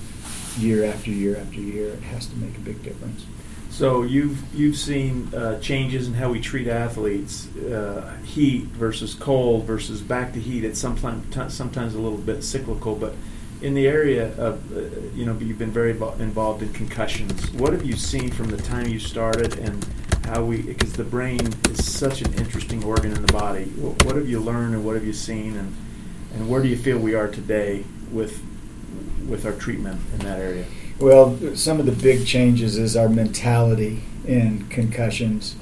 year 0.57 0.83
after 0.86 1.12
year 1.12 1.38
after 1.38 1.60
year. 1.60 1.89
It 1.89 2.03
has 2.03 2.27
to 2.27 2.36
make 2.38 2.57
a 2.57 2.62
big 2.62 2.81
difference. 2.81 3.25
So 3.74 4.03
you've 4.03 4.53
you've 4.53 4.77
seen 4.77 5.34
uh, 5.34 5.60
changes 5.60 6.08
in 6.08 6.13
how 6.13 6.30
we 6.30 6.39
treat 6.39 6.68
athletes, 6.68 7.48
uh, 7.58 8.15
heat 8.24 8.65
versus 8.65 9.15
cold 9.15 9.63
versus 9.63 10.00
back 10.00 10.32
to 10.34 10.39
heat. 10.39 10.63
It's 10.63 10.80
sometimes 10.80 11.51
sometimes 11.51 11.96
a 11.96 12.00
little 12.00 12.20
bit 12.20 12.44
cyclical, 12.44 12.94
but 12.94 13.15
in 13.63 13.74
the 13.74 13.88
area 13.88 14.32
of 14.38 14.77
uh, 14.77 14.82
you 15.15 15.25
know 15.25 15.36
you've 15.39 15.58
been 15.58 15.72
very 15.72 15.89
involved 15.89 16.62
in 16.62 16.72
concussions. 16.72 17.51
What 17.53 17.74
have 17.74 17.84
you 17.84 17.96
seen 17.96 18.30
from 18.30 18.51
the 18.51 18.58
time 18.58 18.89
you 18.89 19.00
started 19.00 19.58
and 19.58 19.84
how 20.25 20.44
we 20.44 20.62
because 20.62 20.94
the 20.94 21.03
brain 21.03 21.42
is 21.72 21.84
such 21.84 22.22
an 22.22 22.32
interesting 22.36 22.84
organ 22.84 23.12
in 23.12 23.25
the 23.25 23.34
body. 23.34 23.65
What, 23.65 24.06
what 24.06 24.15
have 24.18 24.30
you 24.30 24.39
learned 24.39 24.75
and 24.75 24.86
what 24.86 24.94
have 24.94 25.06
you 25.06 25.13
seen 25.13 25.58
and 25.58 25.75
and 26.36 26.48
where 26.48 26.62
do 26.62 26.68
you 26.68 26.77
feel 26.77 27.00
we 27.00 27.15
are 27.15 27.27
today 27.27 27.86
with 28.12 28.39
with 29.27 29.48
our 29.48 29.53
treatment 29.53 30.00
in 30.13 30.20
that 30.20 30.38
area? 30.38 30.65
Well, 31.03 31.38
some 31.57 31.81
of 31.81 31.86
the 31.86 31.91
big 31.91 32.25
changes 32.25 32.77
is 32.77 32.95
our 32.95 33.10
mentality 33.10 34.03
in 34.25 34.69
concussions. 34.69 35.57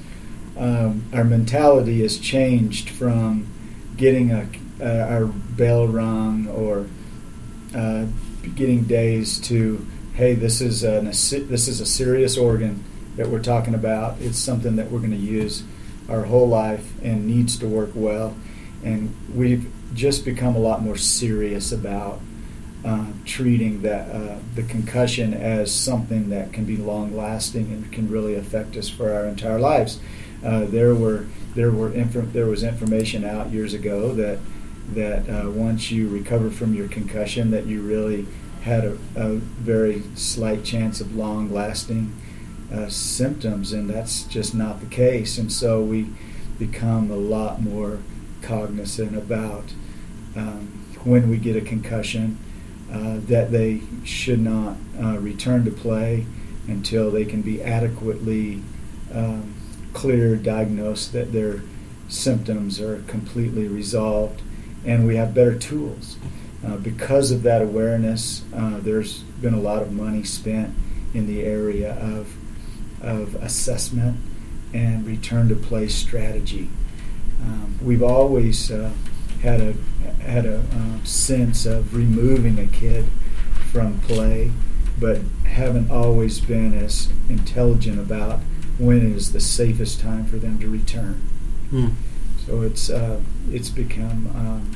um, 0.56 1.02
our 1.12 1.24
mentality 1.24 2.02
has 2.02 2.16
changed 2.16 2.88
from 2.88 3.48
getting 3.96 4.30
a, 4.30 4.46
uh, 4.80 5.12
our 5.12 5.26
bell 5.26 5.88
rung 5.88 6.46
or 6.46 6.86
uh, 7.74 8.06
getting 8.54 8.84
dazed 8.84 9.42
to 9.46 9.84
hey 10.14 10.34
this 10.34 10.60
is 10.60 10.84
an, 10.84 11.06
this 11.06 11.66
is 11.66 11.80
a 11.80 11.86
serious 11.86 12.38
organ 12.38 12.84
that 13.16 13.28
we're 13.28 13.42
talking 13.42 13.74
about 13.74 14.20
it's 14.20 14.38
something 14.38 14.76
that 14.76 14.92
we're 14.92 15.00
going 15.00 15.10
to 15.10 15.16
use 15.16 15.64
our 16.08 16.22
whole 16.22 16.46
life 16.46 16.92
and 17.02 17.26
needs 17.26 17.58
to 17.58 17.66
work 17.66 17.90
well 17.94 18.36
and 18.84 19.12
we've 19.34 19.68
just 19.92 20.24
become 20.24 20.54
a 20.54 20.60
lot 20.60 20.82
more 20.82 20.96
serious 20.96 21.72
about 21.72 22.20
uh, 22.84 23.06
treating 23.24 23.82
that 23.82 24.08
uh, 24.10 24.38
the 24.54 24.62
concussion 24.64 25.32
as 25.34 25.72
something 25.72 26.30
that 26.30 26.52
can 26.52 26.64
be 26.64 26.76
long 26.76 27.16
lasting 27.16 27.70
and 27.72 27.92
can 27.92 28.10
really 28.10 28.34
affect 28.34 28.76
us 28.76 28.88
for 28.88 29.12
our 29.12 29.24
entire 29.26 29.58
lives. 29.58 30.00
Uh, 30.44 30.64
there 30.64 30.94
were 30.94 31.26
there 31.54 31.70
were 31.70 31.92
inf- 31.92 32.32
there 32.32 32.46
was 32.46 32.62
information 32.62 33.24
out 33.24 33.50
years 33.50 33.74
ago 33.74 34.12
that 34.14 34.38
that 34.94 35.28
uh, 35.28 35.48
once 35.50 35.90
you 35.90 36.08
recover 36.08 36.50
from 36.50 36.74
your 36.74 36.88
concussion 36.88 37.50
that 37.52 37.66
you 37.66 37.80
really 37.82 38.26
had 38.62 38.84
a, 38.84 38.98
a 39.14 39.34
very 39.36 40.02
slight 40.14 40.64
chance 40.64 41.00
of 41.00 41.14
long 41.14 41.52
lasting 41.52 42.12
uh, 42.72 42.88
symptoms 42.88 43.72
and 43.72 43.88
that's 43.88 44.24
just 44.24 44.54
not 44.54 44.80
the 44.80 44.86
case 44.86 45.38
and 45.38 45.52
so 45.52 45.82
we 45.82 46.08
become 46.58 47.10
a 47.10 47.16
lot 47.16 47.60
more 47.60 47.98
cognizant 48.40 49.16
about 49.16 49.72
um, 50.36 50.66
when 51.04 51.28
we 51.28 51.36
get 51.36 51.56
a 51.56 51.60
concussion 51.60 52.38
uh, 52.92 53.18
that 53.26 53.50
they 53.50 53.80
should 54.04 54.40
not 54.40 54.76
uh, 55.02 55.18
return 55.18 55.64
to 55.64 55.70
play 55.70 56.26
until 56.68 57.10
they 57.10 57.24
can 57.24 57.42
be 57.42 57.62
adequately 57.62 58.62
um, 59.14 59.54
clear, 59.92 60.36
diagnosed 60.36 61.12
that 61.12 61.32
their 61.32 61.62
symptoms 62.08 62.80
are 62.80 63.02
completely 63.02 63.66
resolved, 63.66 64.42
and 64.84 65.06
we 65.06 65.16
have 65.16 65.34
better 65.34 65.58
tools. 65.58 66.16
Uh, 66.64 66.76
because 66.76 67.30
of 67.30 67.42
that 67.42 67.62
awareness, 67.62 68.44
uh, 68.54 68.78
there's 68.80 69.22
been 69.40 69.54
a 69.54 69.60
lot 69.60 69.82
of 69.82 69.92
money 69.92 70.22
spent 70.22 70.74
in 71.14 71.26
the 71.26 71.42
area 71.42 71.94
of, 71.94 72.36
of 73.02 73.34
assessment 73.36 74.18
and 74.72 75.06
return 75.06 75.48
to 75.48 75.56
play 75.56 75.88
strategy. 75.88 76.68
Um, 77.42 77.78
we've 77.82 78.02
always 78.02 78.70
uh, 78.70 78.92
had 79.42 79.60
a 79.60 79.74
had 80.22 80.46
a 80.46 80.58
uh, 80.58 81.04
sense 81.04 81.66
of 81.66 81.94
removing 81.94 82.58
a 82.58 82.66
kid 82.66 83.04
from 83.70 84.00
play, 84.00 84.52
but 84.98 85.18
haven't 85.44 85.90
always 85.90 86.40
been 86.40 86.72
as 86.72 87.12
intelligent 87.28 87.98
about 87.98 88.40
when 88.78 89.14
is 89.14 89.32
the 89.32 89.40
safest 89.40 90.00
time 90.00 90.24
for 90.24 90.36
them 90.36 90.58
to 90.60 90.68
return. 90.68 91.14
Hmm. 91.70 91.88
So 92.46 92.62
it's 92.62 92.88
uh, 92.88 93.20
it's 93.50 93.68
become 93.68 94.28
um, 94.34 94.70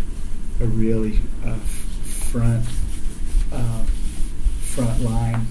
a 0.61 0.67
really 0.67 1.21
uh, 1.45 1.57
front 2.05 2.65
uh, 3.53 3.85
front 4.61 5.01
line 5.01 5.47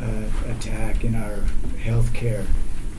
uh, 0.00 0.50
attack 0.50 1.04
in 1.04 1.14
our 1.14 1.38
healthcare 1.82 2.46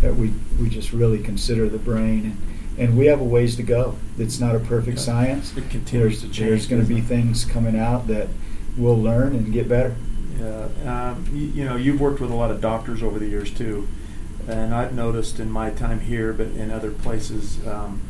that 0.01 0.15
we 0.15 0.33
we 0.59 0.69
just 0.69 0.91
really 0.91 1.21
consider 1.21 1.69
the 1.69 1.77
brain 1.77 2.37
and 2.77 2.97
we 2.97 3.05
have 3.05 3.21
a 3.21 3.23
ways 3.23 3.55
to 3.55 3.63
go. 3.63 3.95
It's 4.17 4.39
not 4.39 4.55
a 4.55 4.59
perfect 4.59 4.99
science. 4.99 5.55
It 5.55 5.69
continues 5.69 6.21
there's, 6.21 6.21
to 6.21 6.27
change. 6.27 6.49
There's 6.49 6.67
going 6.67 6.81
to 6.81 6.87
be 6.87 7.01
things 7.01 7.45
coming 7.45 7.77
out 7.77 8.07
that 8.07 8.27
we'll 8.77 9.01
learn 9.01 9.35
and 9.35 9.53
get 9.53 9.69
better. 9.69 9.95
Yeah, 10.39 10.67
um, 10.85 11.25
you, 11.31 11.47
you, 11.47 11.65
know, 11.65 11.77
you've 11.77 12.01
worked 12.01 12.19
with 12.19 12.31
a 12.31 12.35
lot 12.35 12.51
of 12.51 12.59
doctors 12.59 13.01
over 13.01 13.19
the 13.19 13.27
years 13.27 13.53
too, 13.53 13.87
and 14.47 14.73
I've 14.73 14.93
noticed 14.93 15.39
in 15.39 15.49
my 15.49 15.69
time 15.69 16.01
here, 16.01 16.33
but 16.33 16.47
in 16.47 16.71
other 16.71 16.91
places, 16.91 17.65
um, 17.65 18.01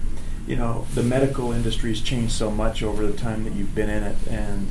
you 0.48 0.55
know, 0.55 0.88
the 0.95 1.03
medical 1.03 1.51
industry 1.51 1.91
has 1.91 2.01
changed 2.01 2.34
so 2.34 2.50
much 2.50 2.81
over 2.81 3.05
the 3.05 3.17
time 3.17 3.43
that 3.43 3.53
you've 3.53 3.75
been 3.75 3.89
in 3.89 4.03
it, 4.03 4.15
and 4.27 4.67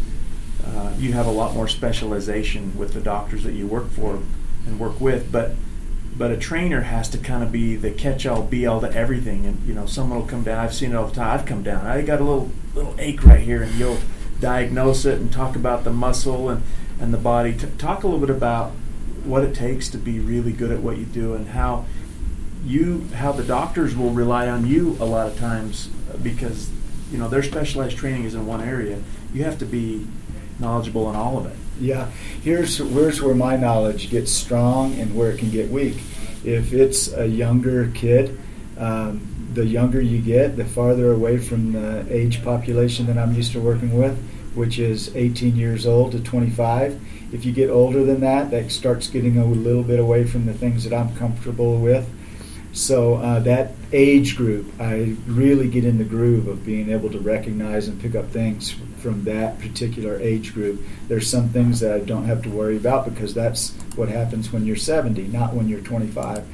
uh, 0.66 0.92
you 0.98 1.12
have 1.12 1.26
a 1.26 1.30
lot 1.30 1.54
more 1.54 1.68
specialization 1.68 2.76
with 2.76 2.92
the 2.92 3.00
doctors 3.00 3.44
that 3.44 3.52
you 3.52 3.66
work 3.66 3.88
for 3.90 4.18
and 4.66 4.80
work 4.80 5.00
with, 5.00 5.30
but 5.30 5.52
but 6.16 6.30
a 6.30 6.36
trainer 6.36 6.82
has 6.82 7.08
to 7.10 7.18
kind 7.18 7.42
of 7.42 7.50
be 7.50 7.74
the 7.76 7.90
catch-all, 7.90 8.42
be-all 8.42 8.80
to 8.80 8.92
everything. 8.92 9.46
And 9.46 9.66
you 9.66 9.74
know, 9.74 9.86
someone 9.86 10.20
will 10.20 10.26
come 10.26 10.44
down. 10.44 10.58
I've 10.58 10.74
seen 10.74 10.92
it 10.92 10.96
all 10.96 11.08
the 11.08 11.14
time. 11.14 11.38
I've 11.38 11.46
come 11.46 11.62
down. 11.62 11.86
I 11.86 12.02
got 12.02 12.20
a 12.20 12.24
little 12.24 12.50
little 12.74 12.94
ache 12.98 13.24
right 13.24 13.40
here, 13.40 13.62
and 13.62 13.72
you'll 13.74 13.98
diagnose 14.40 15.04
it 15.04 15.20
and 15.20 15.32
talk 15.32 15.56
about 15.56 15.84
the 15.84 15.92
muscle 15.92 16.48
and 16.48 16.62
and 17.00 17.12
the 17.12 17.18
body. 17.18 17.52
T- 17.52 17.66
talk 17.78 18.02
a 18.02 18.06
little 18.06 18.24
bit 18.24 18.34
about 18.34 18.70
what 19.24 19.42
it 19.42 19.54
takes 19.54 19.88
to 19.88 19.98
be 19.98 20.20
really 20.20 20.52
good 20.52 20.70
at 20.70 20.80
what 20.80 20.98
you 20.98 21.04
do, 21.04 21.34
and 21.34 21.48
how 21.48 21.84
you 22.64 23.06
how 23.14 23.32
the 23.32 23.44
doctors 23.44 23.96
will 23.96 24.10
rely 24.10 24.48
on 24.48 24.66
you 24.66 24.96
a 25.00 25.04
lot 25.04 25.26
of 25.26 25.38
times 25.38 25.90
uh, 26.12 26.16
because 26.18 26.70
you 27.10 27.18
know 27.18 27.28
their 27.28 27.42
specialized 27.42 27.96
training 27.96 28.24
is 28.24 28.34
in 28.34 28.46
one 28.46 28.60
area. 28.60 29.00
You 29.32 29.44
have 29.44 29.58
to 29.58 29.66
be 29.66 30.06
knowledgeable 30.58 31.10
in 31.10 31.16
all 31.16 31.38
of 31.38 31.46
it. 31.46 31.56
Yeah, 31.80 32.08
here's 32.42 32.78
here's 32.78 33.20
where 33.20 33.34
my 33.34 33.56
knowledge 33.56 34.10
gets 34.10 34.30
strong 34.30 34.94
and 34.94 35.14
where 35.14 35.30
it 35.30 35.38
can 35.38 35.50
get 35.50 35.70
weak. 35.70 35.96
If 36.44 36.72
it's 36.72 37.12
a 37.12 37.26
younger 37.26 37.88
kid, 37.88 38.38
um, 38.78 39.50
the 39.54 39.64
younger 39.64 40.00
you 40.00 40.20
get, 40.20 40.56
the 40.56 40.64
farther 40.64 41.12
away 41.12 41.38
from 41.38 41.72
the 41.72 42.06
age 42.10 42.44
population 42.44 43.06
that 43.06 43.18
I'm 43.18 43.34
used 43.34 43.52
to 43.52 43.60
working 43.60 43.96
with, 43.98 44.16
which 44.54 44.78
is 44.78 45.14
18 45.16 45.56
years 45.56 45.86
old 45.86 46.12
to 46.12 46.20
25. 46.20 47.00
If 47.32 47.44
you 47.44 47.52
get 47.52 47.70
older 47.70 48.04
than 48.04 48.20
that, 48.20 48.50
that 48.50 48.70
starts 48.70 49.08
getting 49.08 49.38
a 49.38 49.44
little 49.44 49.82
bit 49.82 49.98
away 49.98 50.24
from 50.24 50.46
the 50.46 50.54
things 50.54 50.84
that 50.84 50.96
I'm 50.96 51.14
comfortable 51.16 51.78
with. 51.78 52.08
So 52.74 53.14
uh, 53.14 53.38
that 53.40 53.70
age 53.92 54.36
group, 54.36 54.66
I 54.80 55.14
really 55.28 55.68
get 55.68 55.84
in 55.84 55.96
the 55.96 56.04
groove 56.04 56.48
of 56.48 56.66
being 56.66 56.90
able 56.90 57.08
to 57.10 57.20
recognize 57.20 57.86
and 57.86 58.00
pick 58.00 58.16
up 58.16 58.30
things 58.30 58.74
from 58.98 59.22
that 59.24 59.60
particular 59.60 60.18
age 60.18 60.52
group. 60.52 60.82
There's 61.06 61.30
some 61.30 61.50
things 61.50 61.78
that 61.80 61.92
I 61.92 62.00
don't 62.00 62.24
have 62.24 62.42
to 62.42 62.50
worry 62.50 62.76
about 62.76 63.04
because 63.04 63.32
that's 63.32 63.70
what 63.94 64.08
happens 64.08 64.52
when 64.52 64.66
you're 64.66 64.74
70, 64.74 65.28
not 65.28 65.54
when 65.54 65.68
you're 65.68 65.82
25. 65.82 66.44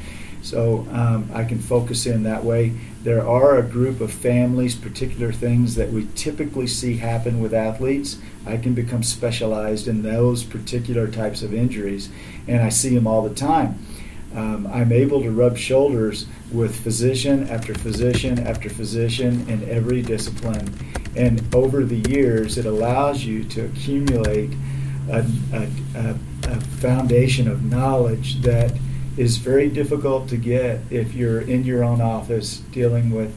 So 0.42 0.86
um, 0.90 1.30
I 1.32 1.44
can 1.44 1.58
focus 1.58 2.04
in 2.04 2.22
that 2.24 2.44
way. 2.44 2.74
There 3.02 3.26
are 3.26 3.58
a 3.58 3.62
group 3.62 4.02
of 4.02 4.12
families, 4.12 4.74
particular 4.74 5.32
things 5.32 5.74
that 5.76 5.90
we 5.90 6.06
typically 6.14 6.66
see 6.66 6.98
happen 6.98 7.40
with 7.40 7.54
athletes. 7.54 8.18
I 8.44 8.58
can 8.58 8.74
become 8.74 9.02
specialized 9.02 9.88
in 9.88 10.02
those 10.02 10.44
particular 10.44 11.08
types 11.08 11.42
of 11.42 11.54
injuries, 11.54 12.10
and 12.46 12.62
I 12.62 12.68
see 12.68 12.94
them 12.94 13.06
all 13.06 13.26
the 13.26 13.34
time 13.34 13.78
um, 14.34 14.66
I'm 14.68 14.92
able 14.92 15.22
to 15.22 15.30
rub 15.30 15.56
shoulders 15.56 16.26
with 16.52 16.78
physician 16.80 17.48
after 17.48 17.74
physician 17.74 18.46
after 18.46 18.68
physician 18.68 19.48
in 19.48 19.68
every 19.68 20.02
discipline. 20.02 20.72
And 21.16 21.52
over 21.54 21.84
the 21.84 22.08
years, 22.10 22.56
it 22.56 22.66
allows 22.66 23.24
you 23.24 23.44
to 23.44 23.64
accumulate 23.64 24.52
a, 25.08 25.26
a, 25.52 25.68
a, 25.96 26.18
a 26.44 26.60
foundation 26.60 27.48
of 27.48 27.64
knowledge 27.64 28.40
that 28.42 28.72
is 29.16 29.38
very 29.38 29.68
difficult 29.68 30.28
to 30.28 30.36
get 30.36 30.80
if 30.90 31.14
you're 31.14 31.40
in 31.40 31.64
your 31.64 31.82
own 31.82 32.00
office 32.00 32.58
dealing 32.70 33.10
with 33.10 33.36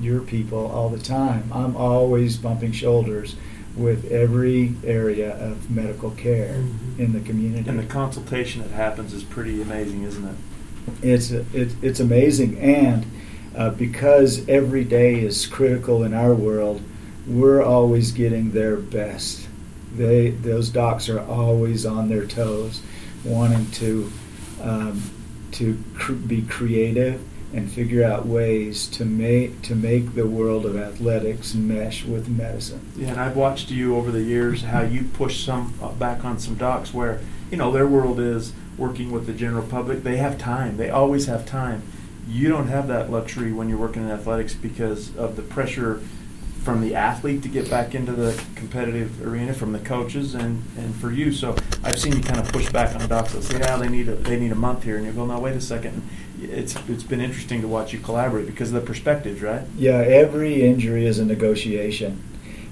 your 0.00 0.20
people 0.20 0.66
all 0.66 0.88
the 0.88 0.98
time. 0.98 1.50
I'm 1.52 1.76
always 1.76 2.36
bumping 2.36 2.72
shoulders 2.72 3.36
with 3.76 4.10
every 4.10 4.74
area 4.84 5.36
of 5.36 5.70
medical 5.70 6.10
care 6.12 6.54
mm-hmm. 6.54 7.02
in 7.02 7.12
the 7.12 7.20
community. 7.20 7.68
And 7.68 7.78
the 7.78 7.86
consultation 7.86 8.62
that 8.62 8.70
happens 8.70 9.12
is 9.12 9.24
pretty 9.24 9.60
amazing, 9.60 10.04
isn't 10.04 10.24
it? 10.24 10.36
It's 11.02 11.30
it, 11.30 11.74
it's 11.82 12.00
amazing, 12.00 12.58
and 12.58 13.06
uh, 13.56 13.70
because 13.70 14.46
every 14.48 14.84
day 14.84 15.20
is 15.20 15.46
critical 15.46 16.02
in 16.02 16.12
our 16.12 16.34
world, 16.34 16.82
we're 17.26 17.62
always 17.62 18.12
getting 18.12 18.50
their 18.50 18.76
best. 18.76 19.48
They 19.96 20.30
those 20.30 20.68
docs 20.68 21.08
are 21.08 21.20
always 21.20 21.86
on 21.86 22.10
their 22.10 22.26
toes, 22.26 22.82
wanting 23.24 23.70
to 23.72 24.12
um, 24.60 25.02
to 25.52 25.82
cr- 25.94 26.12
be 26.12 26.42
creative 26.42 27.22
and 27.54 27.70
figure 27.70 28.02
out 28.02 28.26
ways 28.26 28.88
to 28.88 29.04
make 29.04 29.62
to 29.62 29.76
make 29.76 30.14
the 30.14 30.26
world 30.26 30.66
of 30.66 30.76
athletics 30.76 31.54
mesh 31.54 32.04
with 32.04 32.28
medicine. 32.28 32.80
Yeah, 32.96 33.08
and 33.10 33.20
I've 33.20 33.36
watched 33.36 33.70
you 33.70 33.96
over 33.96 34.10
the 34.10 34.22
years 34.22 34.62
how 34.62 34.82
you 34.82 35.04
push 35.04 35.44
some 35.44 35.72
uh, 35.80 35.92
back 35.92 36.24
on 36.24 36.40
some 36.40 36.56
docs 36.56 36.92
where 36.92 37.20
you 37.50 37.56
know 37.56 37.70
their 37.70 37.86
world 37.86 38.18
is 38.18 38.52
working 38.76 39.12
with 39.12 39.26
the 39.26 39.32
general 39.32 39.64
public. 39.64 40.02
They 40.02 40.16
have 40.16 40.36
time. 40.36 40.76
They 40.76 40.90
always 40.90 41.26
have 41.26 41.46
time. 41.46 41.82
You 42.28 42.48
don't 42.48 42.68
have 42.68 42.88
that 42.88 43.10
luxury 43.10 43.52
when 43.52 43.68
you're 43.68 43.78
working 43.78 44.02
in 44.02 44.10
athletics 44.10 44.54
because 44.54 45.16
of 45.16 45.36
the 45.36 45.42
pressure 45.42 46.00
from 46.64 46.80
the 46.80 46.94
athlete 46.94 47.42
to 47.42 47.48
get 47.48 47.68
back 47.68 47.94
into 47.94 48.12
the 48.12 48.42
competitive 48.54 49.24
arena, 49.24 49.52
from 49.52 49.72
the 49.72 49.78
coaches, 49.78 50.34
and, 50.34 50.64
and 50.78 50.94
for 50.96 51.12
you. 51.12 51.30
So 51.30 51.54
I've 51.84 52.00
seen 52.00 52.16
you 52.16 52.22
kind 52.22 52.40
of 52.40 52.50
push 52.50 52.72
back 52.72 52.96
on 52.96 53.06
docs 53.06 53.34
that 53.34 53.42
say, 53.42 53.58
"Yeah, 53.58 53.76
they 53.76 53.88
need 53.88 54.08
a, 54.08 54.14
they 54.14 54.40
need 54.40 54.50
a 54.50 54.56
month 54.56 54.82
here," 54.82 54.96
and 54.96 55.04
you 55.04 55.12
go, 55.12 55.26
"No, 55.26 55.38
wait 55.38 55.54
a 55.54 55.60
second. 55.60 56.02
It's 56.40 56.74
it's 56.88 57.02
been 57.02 57.20
interesting 57.20 57.60
to 57.60 57.68
watch 57.68 57.92
you 57.92 58.00
collaborate 58.00 58.46
because 58.46 58.72
of 58.72 58.80
the 58.80 58.86
perspectives, 58.86 59.42
right? 59.42 59.62
Yeah, 59.76 59.98
every 59.98 60.62
injury 60.62 61.04
is 61.06 61.18
a 61.18 61.24
negotiation, 61.24 62.22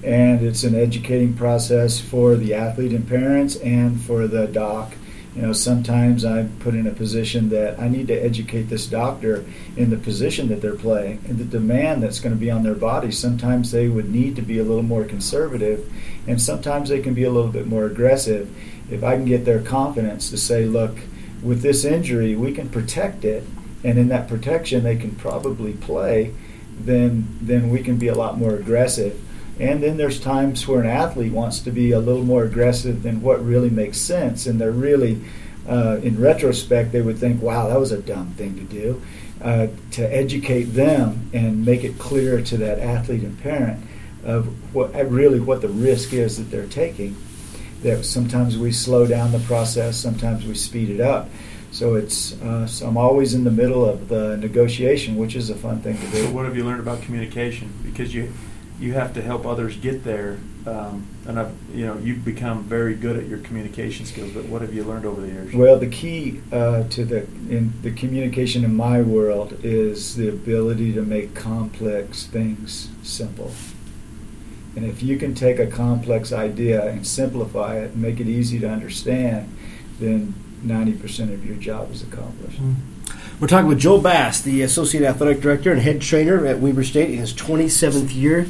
and 0.03 0.43
it's 0.43 0.65
an 0.65 0.75
educating 0.75 1.35
process 1.35 2.01
for 2.01 2.35
the 2.35 2.55
athlete 2.55 2.93
and 2.93 3.07
parents 3.07 3.57
and 3.57 4.01
for 4.01 4.27
the 4.27 4.47
doc 4.47 4.95
You 5.35 5.43
know, 5.43 5.53
sometimes 5.55 6.27
I'm 6.27 6.59
put 6.59 6.75
in 6.75 6.87
a 6.87 6.93
position 6.93 7.49
that 7.49 7.81
I 7.81 7.89
need 7.89 8.09
to 8.09 8.15
educate 8.15 8.65
this 8.65 8.87
doctor 8.87 9.47
in 9.79 9.89
the 9.89 9.97
position 9.97 10.49
that 10.49 10.61
they're 10.61 10.75
playing 10.75 11.25
and 11.27 11.39
the 11.39 11.45
demand 11.45 12.03
that's 12.03 12.21
going 12.21 12.35
to 12.35 12.41
be 12.41 12.51
on 12.51 12.65
their 12.65 12.75
body. 12.75 13.11
Sometimes 13.11 13.71
they 13.71 13.89
would 13.89 14.11
need 14.11 14.37
to 14.37 14.43
be 14.43 14.59
a 14.59 14.63
little 14.63 14.83
more 14.83 15.05
conservative, 15.05 15.91
and 16.27 16.41
sometimes 16.41 16.91
they 16.91 17.01
can 17.01 17.15
be 17.15 17.25
a 17.25 17.31
little 17.31 17.51
bit 17.51 17.67
more 17.67 17.87
aggressive. 17.87 18.55
If 18.91 19.03
I 19.03 19.17
can 19.17 19.25
get 19.25 19.47
their 19.47 19.63
confidence 19.63 20.29
to 20.31 20.37
say, 20.37 20.67
look, 20.67 20.99
with 21.43 21.63
this 21.63 21.85
injury, 21.85 22.37
we 22.37 22.53
can 22.53 22.69
protect 22.69 23.25
it, 23.25 23.45
and 23.83 23.99
in 23.99 24.09
that 24.09 24.29
protection, 24.29 24.85
they 24.85 24.97
can 24.97 25.13
probably 25.13 25.73
play, 25.73 26.35
then, 26.79 27.39
then 27.41 27.71
we 27.71 27.83
can 27.83 27.97
be 27.97 28.09
a 28.09 28.15
lot 28.15 28.37
more 28.37 28.55
aggressive. 28.55 29.19
And 29.61 29.83
then 29.83 29.97
there's 29.97 30.19
times 30.19 30.67
where 30.67 30.81
an 30.81 30.87
athlete 30.87 31.33
wants 31.33 31.61
to 31.61 31.71
be 31.71 31.93
a 31.93 31.99
little 31.99 32.25
more 32.25 32.45
aggressive 32.45 33.03
than 33.03 33.21
what 33.21 33.45
really 33.45 33.71
makes 33.71 33.99
sense, 33.99 34.47
and 34.47 34.61
they're 34.61 34.73
really, 34.73 35.21
uh, 35.69 35.99
in 36.03 36.21
retrospect, 36.21 36.93
they 36.93 37.03
would 37.03 37.19
think, 37.19 37.43
"Wow, 37.43 37.69
that 37.69 37.79
was 37.79 37.93
a 37.93 37.99
dumb 37.99 38.35
thing 38.37 38.55
to 38.57 38.63
do." 38.63 39.03
Uh, 39.43 39.67
to 39.91 40.03
educate 40.15 40.67
them 40.67 41.29
and 41.33 41.67
make 41.67 41.83
it 41.83 41.99
clear 41.99 42.41
to 42.41 42.57
that 42.57 42.79
athlete 42.79 43.23
and 43.23 43.37
parent 43.43 43.77
of 44.25 44.47
what 44.73 44.95
really 45.11 45.41
what 45.41 45.61
the 45.61 45.69
risk 45.69 46.13
is 46.13 46.37
that 46.37 46.49
they're 46.51 46.67
taking. 46.67 47.17
That 47.83 48.05
sometimes 48.05 48.57
we 48.57 48.71
slow 48.71 49.05
down 49.05 49.33
the 49.33 49.41
process, 49.41 49.97
sometimes 49.97 50.47
we 50.47 50.55
speed 50.55 50.91
it 50.91 51.01
up. 51.01 51.29
So 51.73 51.97
it's 51.97 52.41
uh, 52.41 52.67
so 52.69 52.87
I'm 52.87 52.97
always 52.97 53.35
in 53.35 53.43
the 53.43 53.51
middle 53.51 53.85
of 53.85 54.09
the 54.09 54.37
negotiation, 54.37 55.17
which 55.17 55.35
is 55.35 55.51
a 55.51 55.57
fun 55.57 55.81
thing 55.81 55.99
to 55.99 56.07
do. 56.13 56.27
So 56.27 56.31
what 56.31 56.45
have 56.45 56.57
you 56.57 56.65
learned 56.65 56.81
about 56.81 57.03
communication? 57.03 57.73
Because 57.83 58.15
you 58.15 58.33
you 58.83 58.95
have 58.95 59.15
to 59.15 59.23
help 59.23 59.47
others 59.47 59.77
get 59.77 60.03
there. 60.03 60.39
Um, 60.67 61.07
and 61.27 61.39
I've, 61.39 61.55
you 61.73 61.87
know, 61.87 61.99
you've 61.99 62.25
become 62.25 62.65
very 62.65 62.95
good 62.95 63.17
at 63.17 63.27
your 63.27 63.39
communication 63.39 64.07
skills. 64.07 64.33
But 64.33 64.47
what 64.47 64.61
have 64.61 64.75
you 64.75 64.83
learned 64.83 65.07
over 65.07 65.21
the 65.21 65.29
years? 65.29 65.55
Well, 65.55 65.79
the 65.79 65.89
key 65.89 66.41
uh, 66.51 66.85
to 66.89 67.05
the 67.05 67.23
in 67.49 67.73
the 67.83 67.93
communication 67.93 68.65
in 68.65 68.75
my 68.75 69.01
world 69.01 69.59
is 69.63 70.17
the 70.17 70.29
ability 70.29 70.93
to 70.95 71.03
make 71.03 71.35
complex 71.35 72.27
things 72.27 72.91
simple. 73.03 73.53
And 74.75 74.85
if 74.85 75.03
you 75.03 75.17
can 75.17 75.35
take 75.35 75.59
a 75.59 75.67
complex 75.67 76.33
idea 76.33 76.85
and 76.87 77.07
simplify 77.07 77.79
it 77.79 77.93
and 77.93 78.03
make 78.03 78.21
it 78.21 78.27
easy 78.27 78.59
to 78.61 78.69
understand, 78.69 79.55
then 80.01 80.35
90% 80.65 81.35
of 81.35 81.45
your 81.45 81.57
job 81.57 81.93
is 81.93 82.03
accomplished. 82.03 82.59
Mm-hmm. 82.61 83.39
We're 83.39 83.49
talking 83.49 83.67
with 83.67 83.81
Joel 83.81 84.01
Bass, 84.01 84.41
the 84.41 84.63
Associate 84.63 85.05
Athletic 85.05 85.41
Director 85.41 85.73
and 85.73 85.81
Head 85.81 86.01
Trainer 86.01 86.47
at 86.47 86.61
Weber 86.61 86.85
State 86.85 87.11
in 87.11 87.19
his 87.19 87.35
27th 87.35 88.15
year 88.15 88.47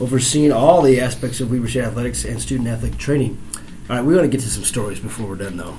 overseeing 0.00 0.52
all 0.52 0.82
the 0.82 1.00
aspects 1.00 1.40
of 1.40 1.50
Weber 1.50 1.68
State 1.68 1.84
athletics 1.84 2.24
and 2.24 2.40
student 2.40 2.68
athletic 2.68 2.98
training. 2.98 3.40
All 3.88 3.96
right, 3.96 4.04
we 4.04 4.14
want 4.14 4.24
to 4.24 4.30
get 4.30 4.42
to 4.42 4.50
some 4.50 4.64
stories 4.64 5.00
before 5.00 5.26
we're 5.26 5.36
done, 5.36 5.56
though. 5.56 5.76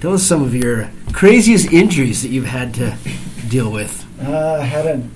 Tell 0.00 0.14
us 0.14 0.22
some 0.22 0.42
of 0.42 0.54
your 0.54 0.90
craziest 1.12 1.72
injuries 1.72 2.22
that 2.22 2.28
you've 2.28 2.46
had 2.46 2.74
to 2.74 2.96
deal 3.48 3.70
with. 3.70 4.04
Uh, 4.20 4.58
I 4.60 4.64
had 4.64 4.86
a, 4.86 5.08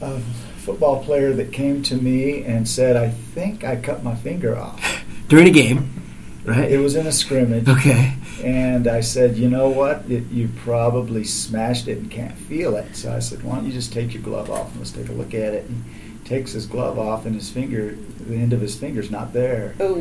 a 0.00 0.20
football 0.58 1.04
player 1.04 1.32
that 1.34 1.52
came 1.52 1.82
to 1.84 1.94
me 1.94 2.42
and 2.44 2.66
said, 2.66 2.96
"I 2.96 3.10
think 3.10 3.64
I 3.64 3.76
cut 3.76 4.02
my 4.02 4.14
finger 4.14 4.56
off." 4.58 5.04
During 5.28 5.46
a 5.46 5.50
game, 5.50 6.02
right? 6.44 6.70
It 6.70 6.78
was 6.78 6.96
in 6.96 7.06
a 7.06 7.12
scrimmage. 7.12 7.68
Okay. 7.68 8.14
And 8.42 8.88
I 8.88 9.00
said, 9.00 9.38
you 9.38 9.48
know 9.48 9.70
what? 9.70 10.04
It, 10.10 10.30
you 10.30 10.50
probably 10.56 11.24
smashed 11.24 11.88
it 11.88 11.98
and 11.98 12.10
can't 12.10 12.36
feel 12.36 12.76
it. 12.76 12.94
So 12.94 13.10
I 13.10 13.20
said, 13.20 13.42
why 13.42 13.54
don't 13.54 13.66
you 13.66 13.72
just 13.72 13.92
take 13.92 14.12
your 14.12 14.22
glove 14.22 14.50
off 14.50 14.70
and 14.70 14.78
let's 14.78 14.90
take 14.90 15.08
a 15.08 15.12
look 15.12 15.32
at 15.32 15.54
it. 15.54 15.64
And 15.64 15.84
takes 16.24 16.52
his 16.52 16.66
glove 16.66 16.98
off 16.98 17.26
and 17.26 17.34
his 17.34 17.50
finger, 17.50 17.96
the 18.26 18.36
end 18.36 18.52
of 18.52 18.60
his 18.60 18.78
finger's 18.78 19.10
not 19.10 19.32
there. 19.32 19.74
Oh. 19.78 19.96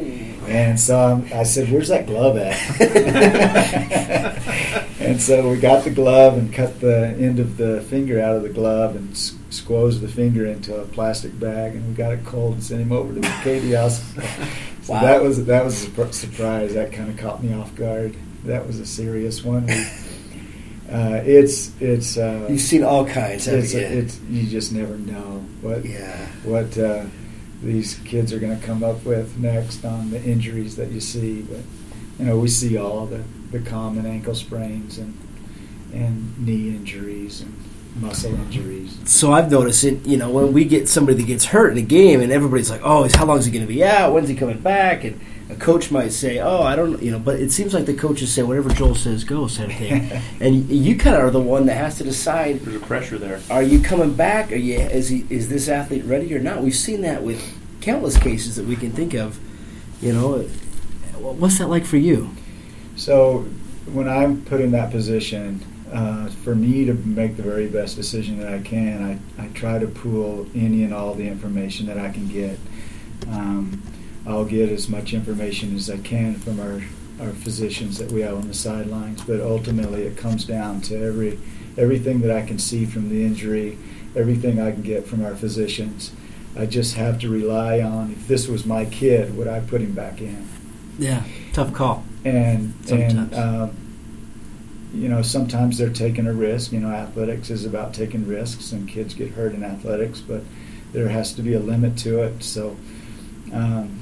And 0.48 0.80
so 0.80 1.00
um, 1.00 1.28
I 1.34 1.44
said, 1.44 1.72
"Where's 1.72 1.90
that 1.90 2.08
glove 2.08 2.38
at?" 2.38 2.82
and 5.00 5.22
so 5.22 5.50
we 5.50 5.58
got 5.58 5.84
the 5.84 5.90
glove 5.90 6.38
and 6.38 6.54
cut 6.54 6.80
the 6.80 7.08
end 7.20 7.40
of 7.40 7.58
the 7.58 7.82
finger 7.82 8.22
out 8.22 8.36
of 8.36 8.44
the 8.44 8.50
glove 8.50 8.96
and 8.96 9.16
squoze 9.50 10.02
the 10.02 10.08
finger 10.08 10.46
into 10.46 10.76
a 10.76 10.86
plastic 10.86 11.38
bag, 11.40 11.76
and 11.76 11.88
we 11.88 11.94
got 11.94 12.14
it 12.14 12.26
cold 12.26 12.54
and 12.54 12.64
sent 12.64 12.82
him 12.82 12.92
over 12.92 13.14
to 13.14 13.20
the 13.20 13.40
Katie 13.44 13.72
house. 13.74 14.02
so 14.84 14.94
wow. 14.94 15.02
that 15.02 15.22
was 15.22 15.46
that 15.46 15.64
was 15.64 15.86
a 15.86 16.14
surprise. 16.14 16.74
That 16.74 16.94
kind 16.94 17.10
of 17.10 17.18
caught 17.18 17.44
me 17.44 17.54
off 17.54 17.76
guard. 17.76 18.16
That 18.46 18.66
was 18.66 18.80
a 18.80 18.86
serious 18.86 19.44
one. 19.44 19.68
We, 19.68 19.86
uh, 20.94 21.24
it's 21.26 21.72
it's. 21.82 22.18
Uh, 22.18 22.46
You've 22.48 22.62
seen 22.62 22.84
all 22.84 23.06
kinds. 23.06 23.48
It's, 23.48 23.74
it's 23.74 24.20
you 24.30 24.48
just 24.48 24.72
never 24.72 24.96
know 24.96 25.44
what 25.62 25.84
yeah. 25.84 26.28
what 26.44 26.78
uh, 26.78 27.06
these 27.64 27.96
kids 28.06 28.32
are 28.32 28.40
going 28.40 28.58
to 28.58 28.64
come 28.64 28.84
up 28.84 29.04
with 29.04 29.38
next 29.40 29.86
on 29.86 30.12
the 30.12 30.22
injuries 30.24 30.76
that 30.76 30.92
you 30.92 31.00
see. 31.00 31.42
But 31.42 31.62
you 32.20 32.26
know 32.26 32.38
we 32.38 32.48
see 32.48 32.78
all 32.78 33.08
the 33.08 33.24
the 33.52 33.60
common 33.60 34.06
ankle 34.06 34.36
sprains 34.36 35.00
and 35.00 35.18
and 35.94 36.38
knee 36.46 36.70
injuries 36.70 37.42
and 37.42 37.56
muscle 37.96 38.34
injuries. 38.36 38.96
So 39.06 39.32
I've 39.32 39.50
noticed 39.50 39.84
it. 39.84 40.06
You 40.06 40.18
know 40.18 40.30
when 40.30 40.54
we 40.54 40.64
get 40.64 40.88
somebody 40.88 41.18
that 41.18 41.28
gets 41.28 41.46
hurt 41.46 41.72
in 41.72 41.80
a 41.80 41.88
game 41.88 42.22
and 42.22 42.32
everybody's 42.32 42.70
like, 42.70 42.82
oh, 42.84 43.10
how 43.18 43.26
long 43.26 43.40
is 43.40 43.46
he 43.46 43.52
going 43.52 43.66
to 43.66 43.74
be 43.74 43.84
out? 43.84 44.14
When's 44.14 44.30
he 44.30 44.36
coming 44.36 44.60
back? 44.60 45.06
And 45.06 45.20
a 45.50 45.56
coach 45.56 45.92
might 45.92 46.12
say, 46.12 46.40
"Oh, 46.40 46.62
I 46.64 46.76
don't," 46.76 47.02
you 47.02 47.12
know, 47.12 47.20
but 47.20 47.40
it 47.40 47.52
seems 47.52 47.74
like 47.74 47.86
the 47.86 47.94
coaches 47.94 48.34
say 48.34 48.44
whatever 48.44 48.70
Joel 48.70 48.96
says 48.96 49.24
goes, 49.24 49.58
kind 49.58 49.72
of 49.72 49.78
thing. 49.78 50.22
and 50.40 50.70
you 50.70 50.96
kind 50.96 51.16
of 51.16 51.24
are 51.24 51.32
the 51.32 51.40
one 51.40 51.66
that 51.66 51.76
has 51.76 51.98
to 51.98 52.04
decide. 52.04 52.62
There's 52.62 52.76
a 52.76 52.86
pressure 52.86 53.18
there. 53.18 53.42
Are 53.50 53.64
you 53.64 53.82
coming 53.82 54.14
back? 54.14 54.52
Are 54.52 54.56
you 54.56 54.80
is 54.80 55.10
he 55.10 55.26
is 55.30 55.50
this 55.50 55.68
athlete 55.68 56.06
ready 56.06 56.34
or 56.34 56.40
not? 56.40 56.62
We've 56.62 56.76
seen 56.76 57.02
that 57.02 57.24
with 57.24 57.42
countless 57.82 58.18
cases 58.18 58.56
that 58.56 58.66
we 58.66 58.76
can 58.76 58.92
think 58.92 59.14
of. 59.14 59.40
You 60.02 60.14
know, 60.14 60.40
what's 61.20 61.60
that 61.60 61.70
like 61.70 61.86
for 61.86 61.98
you? 61.98 62.30
So 62.96 63.46
when 63.92 64.08
I'm 64.08 64.44
put 64.46 64.62
in 64.62 64.72
that 64.72 64.92
position, 64.92 65.66
uh, 65.92 66.28
for 66.28 66.56
me 66.56 66.86
to 66.86 66.94
make 66.94 67.38
the 67.38 67.44
very 67.44 67.68
best 67.68 67.96
decision 67.96 68.40
that 68.40 68.52
I 68.52 68.60
can, 68.60 69.22
I, 69.38 69.44
I 69.44 69.48
try 69.50 69.78
to 69.78 69.88
pool 69.88 70.48
any 70.56 70.84
and 70.84 70.94
all 70.94 71.14
the 71.14 71.28
information 71.28 71.86
that 71.88 71.98
I 71.98 72.10
can 72.10 72.28
get. 72.28 72.58
Um, 73.30 73.82
I'll 74.26 74.46
get 74.46 74.70
as 74.70 74.88
much 74.88 75.14
information 75.14 75.76
as 75.76 75.90
I 75.90 75.98
can 75.98 76.36
from 76.36 76.60
our, 76.60 76.82
our 77.26 77.34
physicians 77.34 77.98
that 77.98 78.12
we 78.12 78.22
have 78.22 78.38
on 78.38 78.48
the 78.48 78.54
sidelines. 78.54 79.22
But 79.22 79.42
ultimately, 79.42 80.04
it 80.04 80.18
comes 80.18 80.46
down 80.46 80.82
to 80.82 81.04
every 81.04 81.40
everything 81.78 82.22
that 82.22 82.32
I 82.32 82.46
can 82.46 82.60
see 82.60 82.86
from 82.86 83.10
the 83.10 83.26
injury, 83.26 83.78
everything 84.16 84.62
I 84.62 84.72
can 84.72 84.84
get 84.84 85.08
from 85.08 85.26
our 85.26 85.36
physicians. 85.36 86.12
I 86.56 86.68
just 86.68 86.96
have 86.96 87.20
to 87.22 87.30
rely 87.30 87.82
on 87.82 88.12
if 88.12 88.28
this 88.28 88.48
was 88.48 88.66
my 88.66 88.86
kid, 88.86 89.36
would 89.36 89.48
I 89.48 89.60
put 89.60 89.82
him 89.82 89.94
back 89.94 90.22
in? 90.22 90.48
Yeah, 91.00 91.24
tough 91.52 91.74
call. 91.74 92.04
And 92.24 92.74
sometimes. 92.86 93.14
and 93.14 93.36
um, 93.36 93.78
you 94.94 95.10
know 95.10 95.22
sometimes 95.24 95.78
they're 95.80 95.90
taking 95.90 96.28
a 96.28 96.34
risk. 96.34 96.72
You 96.72 96.80
know, 96.80 96.92
athletics 96.92 97.50
is 97.50 97.66
about 97.66 97.94
taking 97.94 98.26
risks, 98.26 98.72
and 98.72 98.88
kids 98.88 99.14
get 99.14 99.32
hurt 99.32 99.54
in 99.54 99.64
athletics, 99.64 100.22
but 100.22 100.44
there 100.94 101.10
has 101.10 101.34
to 101.34 101.42
be 101.42 101.54
a 101.54 101.60
limit 101.60 101.98
to 102.00 102.24
it. 102.24 102.42
So. 102.42 102.78
Um, 103.52 103.93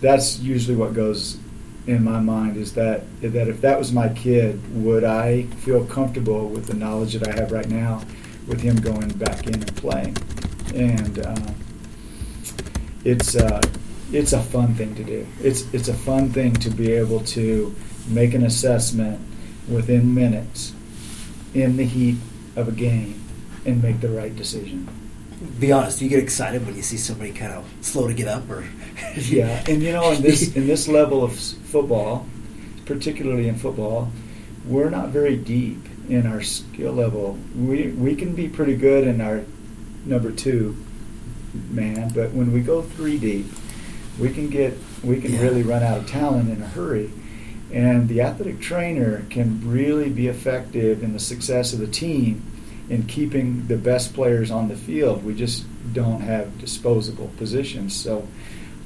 that's 0.00 0.38
usually 0.38 0.76
what 0.76 0.94
goes 0.94 1.38
in 1.86 2.02
my 2.02 2.20
mind 2.20 2.56
is 2.56 2.72
that 2.74 3.02
that 3.20 3.48
if 3.48 3.60
that 3.60 3.78
was 3.78 3.92
my 3.92 4.08
kid, 4.08 4.60
would 4.84 5.04
I 5.04 5.44
feel 5.64 5.84
comfortable 5.84 6.48
with 6.48 6.66
the 6.66 6.74
knowledge 6.74 7.14
that 7.14 7.28
I 7.28 7.32
have 7.40 7.52
right 7.52 7.68
now, 7.68 8.02
with 8.46 8.60
him 8.60 8.76
going 8.76 9.08
back 9.10 9.46
in 9.46 9.54
and 9.54 9.76
playing? 9.76 10.16
And 10.74 11.18
uh, 11.20 11.52
it's 13.04 13.36
uh, 13.36 13.60
it's 14.12 14.32
a 14.32 14.42
fun 14.42 14.74
thing 14.74 14.94
to 14.96 15.04
do. 15.04 15.26
It's 15.40 15.72
it's 15.72 15.88
a 15.88 15.94
fun 15.94 16.30
thing 16.30 16.54
to 16.54 16.70
be 16.70 16.92
able 16.92 17.20
to 17.36 17.74
make 18.08 18.34
an 18.34 18.44
assessment 18.44 19.20
within 19.68 20.14
minutes 20.14 20.72
in 21.54 21.76
the 21.76 21.84
heat 21.84 22.16
of 22.56 22.68
a 22.68 22.72
game 22.72 23.22
and 23.64 23.82
make 23.82 24.00
the 24.00 24.08
right 24.08 24.34
decision 24.34 25.05
be 25.58 25.72
honest, 25.72 26.00
you 26.00 26.08
get 26.08 26.18
excited 26.18 26.64
when 26.64 26.76
you 26.76 26.82
see 26.82 26.96
somebody 26.96 27.32
kind 27.32 27.52
of 27.52 27.66
slow 27.80 28.08
to 28.08 28.14
get 28.14 28.28
up, 28.28 28.48
or 28.48 28.66
yeah. 29.16 29.64
And 29.68 29.82
you 29.82 29.92
know, 29.92 30.12
in 30.12 30.22
this 30.22 30.54
in 30.56 30.66
this 30.66 30.88
level 30.88 31.22
of 31.22 31.38
football, 31.38 32.26
particularly 32.86 33.48
in 33.48 33.56
football, 33.56 34.10
we're 34.64 34.90
not 34.90 35.10
very 35.10 35.36
deep 35.36 35.84
in 36.08 36.26
our 36.26 36.42
skill 36.42 36.92
level. 36.92 37.38
We 37.54 37.88
we 37.88 38.14
can 38.14 38.34
be 38.34 38.48
pretty 38.48 38.76
good 38.76 39.06
in 39.06 39.20
our 39.20 39.44
number 40.04 40.30
two 40.30 40.76
man, 41.70 42.10
but 42.14 42.32
when 42.32 42.52
we 42.52 42.60
go 42.60 42.82
three 42.82 43.18
deep, 43.18 43.46
we 44.18 44.32
can 44.32 44.48
get 44.48 44.78
we 45.02 45.20
can 45.20 45.32
yeah. 45.32 45.42
really 45.42 45.62
run 45.62 45.82
out 45.82 45.98
of 45.98 46.06
talent 46.06 46.50
in 46.50 46.62
a 46.62 46.66
hurry. 46.66 47.10
And 47.72 48.08
the 48.08 48.20
athletic 48.20 48.60
trainer 48.60 49.24
can 49.28 49.60
really 49.68 50.08
be 50.08 50.28
effective 50.28 51.02
in 51.02 51.12
the 51.12 51.18
success 51.18 51.72
of 51.72 51.80
the 51.80 51.86
team 51.88 52.44
in 52.88 53.04
keeping 53.04 53.66
the 53.66 53.76
best 53.76 54.14
players 54.14 54.50
on 54.50 54.68
the 54.68 54.76
field. 54.76 55.24
We 55.24 55.34
just 55.34 55.64
don't 55.92 56.20
have 56.20 56.58
disposable 56.58 57.30
positions. 57.36 57.94
So 57.96 58.26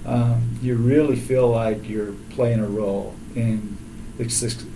um, 0.06 0.58
you 0.62 0.76
really 0.76 1.16
feel 1.16 1.48
like 1.48 1.88
you're 1.88 2.12
playing 2.30 2.60
a 2.60 2.66
role 2.66 3.14
in 3.34 3.76
the, 4.16 4.24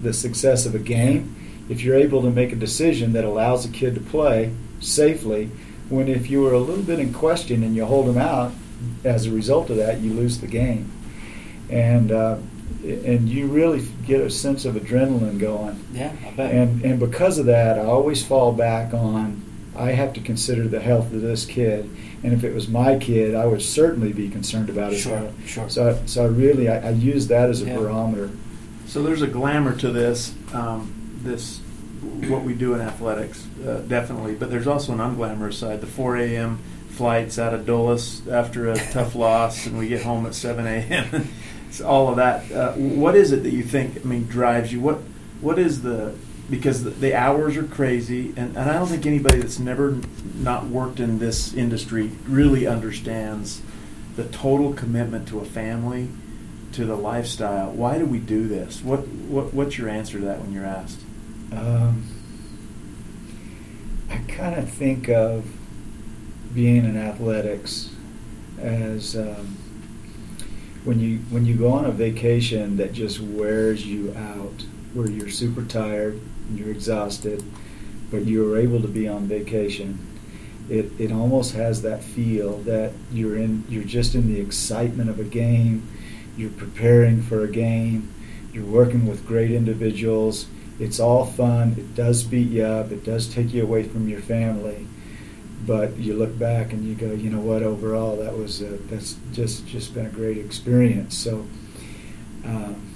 the 0.03 0.13
success 0.13 0.67
of 0.67 0.75
a 0.75 0.79
game 0.79 1.37
if 1.69 1.83
you're 1.83 1.97
able 1.97 2.23
to 2.23 2.31
make 2.31 2.53
a 2.53 2.57
decision 2.57 3.15
that 3.15 3.25
allows 3.25 3.65
a 3.65 3.71
kid 3.71 3.95
to 3.95 4.01
play 4.01 4.55
safely. 4.81 5.51
When 5.89 6.09
if 6.09 6.31
you 6.31 6.43
were 6.43 6.53
a 6.53 6.59
little 6.59 6.85
bit 6.85 6.99
in 6.99 7.13
question 7.13 7.63
and 7.63 7.75
you 7.75 7.85
hold 7.85 8.07
them 8.07 8.19
out, 8.19 8.53
as 9.03 9.27
a 9.27 9.31
result 9.31 9.71
of 9.71 9.77
that, 9.77 10.01
you 10.01 10.13
lose 10.13 10.41
the 10.41 10.47
game. 10.47 10.91
And 11.71 12.13
uh, 12.13 12.39
and 12.83 13.29
you 13.29 13.47
really 13.47 13.87
get 14.07 14.21
a 14.21 14.31
sense 14.31 14.65
of 14.65 14.75
adrenaline 14.75 15.39
going. 15.39 15.83
Yeah, 15.93 16.13
I 16.27 16.31
bet. 16.33 16.53
And 16.55 16.85
and 16.85 17.01
because 17.01 17.39
of 17.39 17.47
that, 17.47 17.79
I 17.79 17.85
always 17.85 18.25
fall 18.25 18.53
back 18.53 18.93
on 18.95 19.43
I 19.77 19.91
have 19.93 20.13
to 20.15 20.21
consider 20.21 20.69
the 20.69 20.81
health 20.81 21.13
of 21.13 21.21
this 21.21 21.45
kid. 21.47 21.91
And 22.23 22.33
if 22.33 22.45
it 22.45 22.55
was 22.55 22.69
my 22.69 22.97
kid, 22.99 23.35
I 23.35 23.45
would 23.45 23.61
certainly 23.61 24.13
be 24.13 24.29
concerned 24.31 24.71
about 24.71 24.93
his 24.93 25.03
Sure, 25.03 25.17
health. 25.19 25.35
sure. 25.47 25.69
So, 25.69 26.01
so 26.07 26.25
I 26.25 26.29
really 26.29 26.69
I, 26.69 26.89
I 26.89 26.91
use 26.91 27.27
that 27.29 27.51
as 27.51 27.61
a 27.61 27.67
Yeah. 27.67 27.77
barometer. 27.79 28.31
So 28.87 29.03
there's 29.03 29.21
a 29.23 29.27
glamour 29.27 29.75
to 29.79 29.91
this, 29.91 30.33
um, 30.53 30.93
this 31.25 31.61
what 32.29 32.45
we 32.45 32.55
do 32.55 32.75
in 32.75 32.81
athletics, 32.81 33.47
uh, 33.67 33.79
definitely. 33.89 34.35
But 34.37 34.51
there's 34.51 34.67
also 34.69 34.93
an 34.93 34.99
unglamorous 35.01 35.55
side. 35.55 35.81
The 35.81 35.87
4 35.87 36.17
a.m. 36.19 36.59
flights 36.91 37.39
out 37.39 37.53
of 37.53 37.67
Dulles 37.67 38.27
after 38.29 38.71
a 38.71 38.77
tough 38.93 39.15
loss, 39.17 39.67
and 39.67 39.77
we 39.79 39.89
get 39.89 40.03
home 40.05 40.25
at 40.27 40.35
7 40.35 40.67
a.m. 40.67 41.29
all 41.81 42.09
of 42.09 42.17
that. 42.17 42.51
Uh, 42.51 42.73
what 42.73 43.15
is 43.15 43.33
it 43.33 43.43
that 43.43 43.53
you 43.53 43.63
think? 43.63 44.05
I 44.05 44.05
mean, 44.05 44.27
drives 44.27 44.73
you? 44.73 44.81
What 44.81 44.99
What 45.41 45.59
is 45.59 45.83
the 45.83 46.15
because 46.51 46.85
the, 46.85 46.91
the 46.91 47.15
hours 47.15 47.57
are 47.57 47.65
crazy, 47.65 48.29
and, 48.37 48.57
and 48.57 48.71
I 48.71 48.75
don't 48.75 48.87
think 48.87 49.07
anybody 49.07 49.39
that's 49.39 49.59
never 49.59 49.99
not 50.35 50.67
worked 50.67 51.01
in 51.01 51.19
this 51.19 51.55
industry 51.55 52.11
really 52.27 52.67
understands 52.67 53.63
the 54.17 54.25
total 54.25 54.75
commitment 54.75 55.27
to 55.29 55.41
a 55.41 55.45
family, 55.45 56.09
to 56.73 56.85
the 56.85 56.97
lifestyle. 56.97 57.71
Why 57.71 57.99
do 57.99 58.05
we 58.05 58.19
do 58.19 58.47
this? 58.47 58.83
What, 58.83 59.07
what 59.09 59.55
what's 59.55 59.79
your 59.79 59.89
answer 59.89 60.19
to 60.19 60.25
that 60.27 60.41
when 60.41 60.53
you're 60.53 60.67
asked? 60.67 61.01
Um, 61.53 62.05
I 64.11 64.19
kind 64.29 64.57
of 64.57 64.69
think 64.71 65.09
of 65.09 65.45
being 66.55 66.85
in 66.85 66.97
athletics 66.97 67.91
as 68.61 69.17
um, 69.17 69.57
when 70.85 71.01
you 71.01 71.19
when 71.31 71.45
you 71.47 71.55
go 71.57 71.73
on 71.73 71.87
a 71.87 71.91
vacation 71.91 72.77
that 72.77 72.93
just 72.93 73.21
wears 73.21 73.87
you 73.87 74.15
out, 74.15 74.65
where 74.93 75.09
you're 75.09 75.31
super 75.31 75.63
tired, 75.63 76.21
and 76.49 76.59
you're 76.59 76.71
exhausted, 76.71 77.43
but 78.11 78.25
you 78.25 78.53
are 78.53 78.59
able 78.59 78.81
to 78.83 78.89
be 78.89 79.09
on 79.09 79.27
vacation. 79.27 79.99
It 80.69 80.93
it 80.99 81.11
almost 81.11 81.55
has 81.55 81.83
that 81.83 82.05
feel 82.05 82.59
that 82.59 82.93
you're 83.11 83.37
in 83.37 83.65
you're 83.69 83.85
just 83.85 84.15
in 84.15 84.33
the 84.33 84.41
excitement 84.41 85.11
of 85.11 85.19
a 85.19 85.25
game. 85.25 85.89
You're 86.37 86.51
preparing 86.51 87.23
for 87.23 87.45
a 87.45 87.51
game. 87.51 88.13
You're 88.53 88.65
working 88.65 89.07
with 89.07 89.27
great 89.27 89.51
individuals. 89.51 90.47
It's 90.79 91.01
all 91.01 91.25
fun. 91.25 91.75
It 91.79 91.95
does 91.95 92.25
beat 92.25 92.51
you 92.51 92.65
up. 92.65 92.91
It 92.91 93.05
does 93.05 93.33
take 93.33 93.53
you 93.53 93.63
away 93.63 93.85
from 93.85 94.09
your 94.09 94.21
family. 94.21 94.87
But 95.67 95.97
you 95.97 96.15
look 96.15 96.39
back 96.39 96.73
and 96.73 96.85
you 96.85 96.95
go, 96.95 97.13
you 97.13 97.31
know 97.31 97.41
what? 97.41 97.63
Overall, 97.63 98.17
that 98.17 98.37
was 98.37 98.61
a, 98.61 98.77
that's 98.89 99.17
just 99.33 99.67
just 99.67 99.95
been 99.95 100.07
a 100.07 100.11
great 100.11 100.37
experience. 100.37 101.17
So 101.17 101.47
um, 102.45 102.95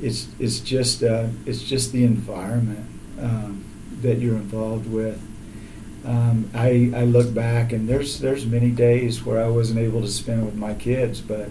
it's 0.00 0.28
it's 0.38 0.60
just 0.60 1.02
uh, 1.02 1.28
it's 1.44 1.62
just 1.62 1.92
the 1.92 2.04
environment 2.04 2.86
um, 3.20 3.64
that 4.00 4.18
you're 4.18 4.36
involved 4.36 4.90
with. 4.90 5.20
Um, 6.04 6.50
I 6.54 6.92
I 6.94 7.04
look 7.04 7.34
back 7.34 7.72
and 7.72 7.88
there's 7.88 8.20
there's 8.20 8.46
many 8.46 8.70
days 8.70 9.24
where 9.24 9.42
I 9.42 9.48
wasn't 9.48 9.80
able 9.80 10.00
to 10.00 10.08
spend 10.08 10.46
with 10.46 10.54
my 10.54 10.72
kids, 10.74 11.20
but 11.20 11.50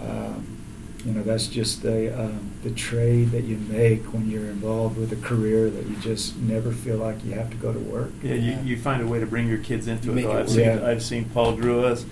um, 0.00 0.56
you 1.04 1.12
know 1.12 1.22
that's 1.22 1.46
just 1.48 1.82
the 1.82 2.18
um, 2.18 2.47
the 2.62 2.70
trade 2.70 3.30
that 3.30 3.44
you 3.44 3.56
make 3.68 4.02
when 4.12 4.28
you're 4.30 4.46
involved 4.46 4.98
with 4.98 5.12
a 5.12 5.16
career 5.16 5.70
that 5.70 5.86
you 5.86 5.96
just 5.96 6.36
never 6.38 6.72
feel 6.72 6.96
like 6.96 7.24
you 7.24 7.32
have 7.32 7.50
to 7.50 7.56
go 7.56 7.72
to 7.72 7.78
work. 7.78 8.10
Yeah, 8.22 8.34
you, 8.34 8.58
you 8.64 8.76
find 8.76 9.00
a 9.02 9.06
way 9.06 9.20
to 9.20 9.26
bring 9.26 9.48
your 9.48 9.58
kids 9.58 9.86
into 9.86 10.08
You 10.08 10.18
it. 10.18 10.22
Though. 10.22 10.30
I've 10.32 10.36
work. 10.38 10.48
seen 10.48 10.64
Yeah. 10.64 10.86
I've 10.86 11.02
seen 11.02 11.24
Paul 11.26 11.56
Grua's 11.56 12.04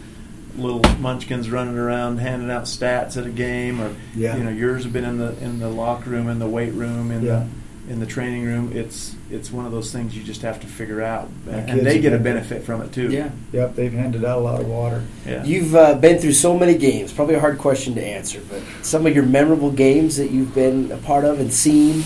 little 0.56 0.80
munchkins 1.00 1.50
running 1.50 1.76
around 1.76 2.18
handing 2.18 2.50
out 2.50 2.64
stats 2.64 3.16
at 3.16 3.26
a 3.26 3.30
game, 3.30 3.80
or 3.80 3.94
Yeah. 4.14 4.36
you 4.36 4.44
know 4.44 4.50
yours 4.50 4.84
have 4.84 4.92
been 4.92 5.04
in 5.04 5.18
the 5.18 5.36
in 5.42 5.58
the 5.58 5.68
locker 5.68 6.10
room, 6.10 6.28
in 6.28 6.38
the 6.38 6.46
weight 6.48 6.72
room, 6.72 7.10
in 7.10 7.22
Yeah. 7.22 7.40
the 7.40 7.46
in 7.88 8.00
the 8.00 8.06
training 8.06 8.44
room. 8.44 8.72
It's 8.74 9.14
it's 9.30 9.50
one 9.50 9.66
of 9.66 9.72
those 9.72 9.92
things 9.92 10.16
you 10.16 10.22
just 10.22 10.42
have 10.42 10.60
to 10.60 10.66
figure 10.66 11.02
out, 11.02 11.28
My 11.46 11.52
and 11.54 11.86
they 11.86 11.98
get 12.00 12.12
a 12.12 12.18
benefit 12.18 12.64
from 12.64 12.82
it 12.82 12.92
too. 12.92 13.10
yeah. 13.10 13.30
Yep, 13.52 13.74
they've 13.74 13.92
handed 13.92 14.24
out 14.24 14.38
a 14.38 14.40
lot 14.40 14.60
of 14.60 14.66
water. 14.68 15.04
yeah. 15.24 15.44
You've 15.44 15.74
uh, 15.74 15.94
been 15.94 16.18
through 16.18 16.32
so 16.32 16.56
many 16.58 16.76
games. 16.76 17.12
Probably 17.12 17.34
a 17.34 17.40
hard 17.40 17.58
question 17.58 17.94
to 17.94 18.04
answer, 18.04 18.40
but 18.48 18.60
some 18.82 19.06
of 19.06 19.14
your 19.14 19.24
memorable 19.24 19.70
games 19.70 20.16
that 20.16 20.30
you've 20.30 20.54
been 20.54 20.90
a 20.92 20.96
part 20.98 21.24
of 21.24 21.40
and 21.40 21.52
seen 21.52 22.02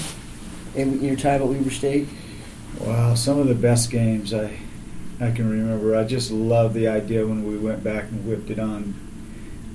in 0.75 1.03
your 1.03 1.17
time 1.17 1.43
at 1.43 1.49
Weber 1.49 1.71
State. 1.71 2.09
Wow, 2.81 3.15
some 3.15 3.39
of 3.39 3.49
the 3.49 3.55
best 3.55 3.91
games 3.91 4.33
I 4.33 4.57
I 5.21 5.31
can 5.31 5.51
remember. 5.51 5.97
I 5.97 6.05
just 6.05 6.31
love 6.31 6.73
the 6.73 6.89
idea 6.89 7.27
when 7.27 7.47
we 7.47 7.59
went 7.59 7.85
back 7.85 8.05
and 8.05 8.27
whipped 8.27 8.49
it 8.51 8.59
on 8.59 8.95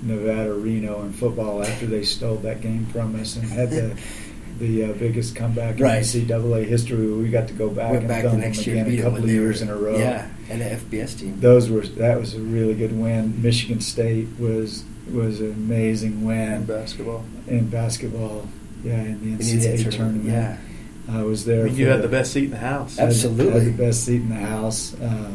Nevada 0.01 0.53
Reno 0.53 1.01
in 1.03 1.13
football 1.13 1.63
after 1.63 1.85
they 1.85 2.03
stole 2.03 2.37
that 2.37 2.61
game 2.61 2.85
from 2.87 3.19
us 3.19 3.35
and 3.35 3.45
had 3.45 3.69
the 3.69 3.95
the 4.59 4.85
uh, 4.85 4.93
biggest 4.93 5.35
comeback 5.35 5.79
Right. 5.79 5.97
in 6.15 6.21
NCAA 6.27 6.65
history. 6.65 7.07
We 7.11 7.29
got 7.29 7.47
to 7.49 7.53
go 7.53 7.69
back 7.69 7.91
Went 7.91 7.99
and 8.03 8.07
back 8.07 8.23
thumb 8.23 8.33
the 8.39 8.45
next 8.45 8.65
year, 8.65 8.75
again 8.77 8.89
beat 8.89 8.99
a 8.99 9.03
'em 9.03 9.03
couple 9.11 9.19
of 9.23 9.27
they 9.27 9.35
were- 9.39 9.41
years 9.45 9.61
in 9.61 9.69
a 9.69 9.75
row. 9.75 9.97
Yeah, 9.97 10.27
and 10.49 10.61
the 10.61 10.65
FBS 10.71 11.13
team. 11.15 11.37
Those 11.39 11.69
were 11.69 11.81
that 11.81 12.19
was 12.19 12.33
a 12.35 12.39
really 12.39 12.73
good 12.73 12.97
win. 12.97 13.41
Michigan 13.41 13.81
State 13.81 14.27
was 14.39 14.83
was 15.11 15.39
an 15.39 15.51
amazing 15.53 16.23
win 16.25 16.39
And 16.53 16.67
basketball. 16.67 17.23
in 17.47 17.67
basketball. 17.67 18.47
Yeah, 18.83 19.01
in 19.01 19.19
the 19.21 19.27
In 19.29 19.37
the 19.37 19.43
NCAA, 19.43 19.73
NCAA 19.77 19.91
tournament. 19.91 20.25
Yeah, 20.25 20.57
I 21.11 21.21
was 21.23 21.47
I 21.47 21.51
there. 21.51 21.63
mean, 21.65 21.75
you 21.75 21.87
had 21.87 22.01
the 22.01 22.07
best 22.07 22.33
seat 22.33 22.45
in 22.45 22.51
the 22.51 22.57
house. 22.57 22.97
had- 22.97 23.07
Absolutely. 23.09 23.51
Had 23.51 23.65
the 23.77 23.83
best 23.83 24.03
seat 24.03 24.21
in 24.21 24.29
the 24.29 24.35
house. 24.35 24.95
Uh, 25.01 25.31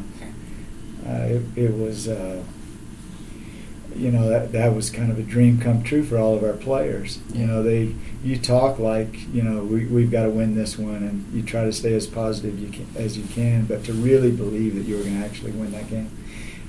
uh, 1.08 1.12
it, 1.28 1.42
it 1.56 1.74
was, 1.76 2.08
uh, 2.08 2.42
you 3.94 4.10
know, 4.10 4.28
that 4.28 4.52
that 4.52 4.74
was 4.74 4.90
kind 4.90 5.10
of 5.10 5.18
a 5.18 5.22
dream 5.22 5.60
come 5.60 5.82
true 5.82 6.02
for 6.02 6.18
all 6.18 6.36
of 6.36 6.44
our 6.44 6.54
players. 6.54 7.18
You 7.32 7.46
know, 7.46 7.62
they 7.62 7.94
you 8.22 8.38
talk 8.38 8.78
like 8.78 9.28
you 9.32 9.42
know 9.42 9.62
we 9.62 9.86
we've 9.86 10.10
got 10.10 10.24
to 10.24 10.30
win 10.30 10.54
this 10.54 10.78
one, 10.78 10.96
and 10.96 11.32
you 11.32 11.42
try 11.42 11.64
to 11.64 11.72
stay 11.72 11.94
as 11.94 12.06
positive 12.06 12.58
you 12.58 12.68
can, 12.68 12.86
as 12.96 13.16
you 13.16 13.24
can, 13.24 13.66
but 13.66 13.84
to 13.84 13.92
really 13.92 14.30
believe 14.30 14.74
that 14.74 14.82
you're 14.82 15.02
going 15.02 15.20
to 15.20 15.24
actually 15.24 15.52
win 15.52 15.72
that 15.72 15.88
game 15.88 16.10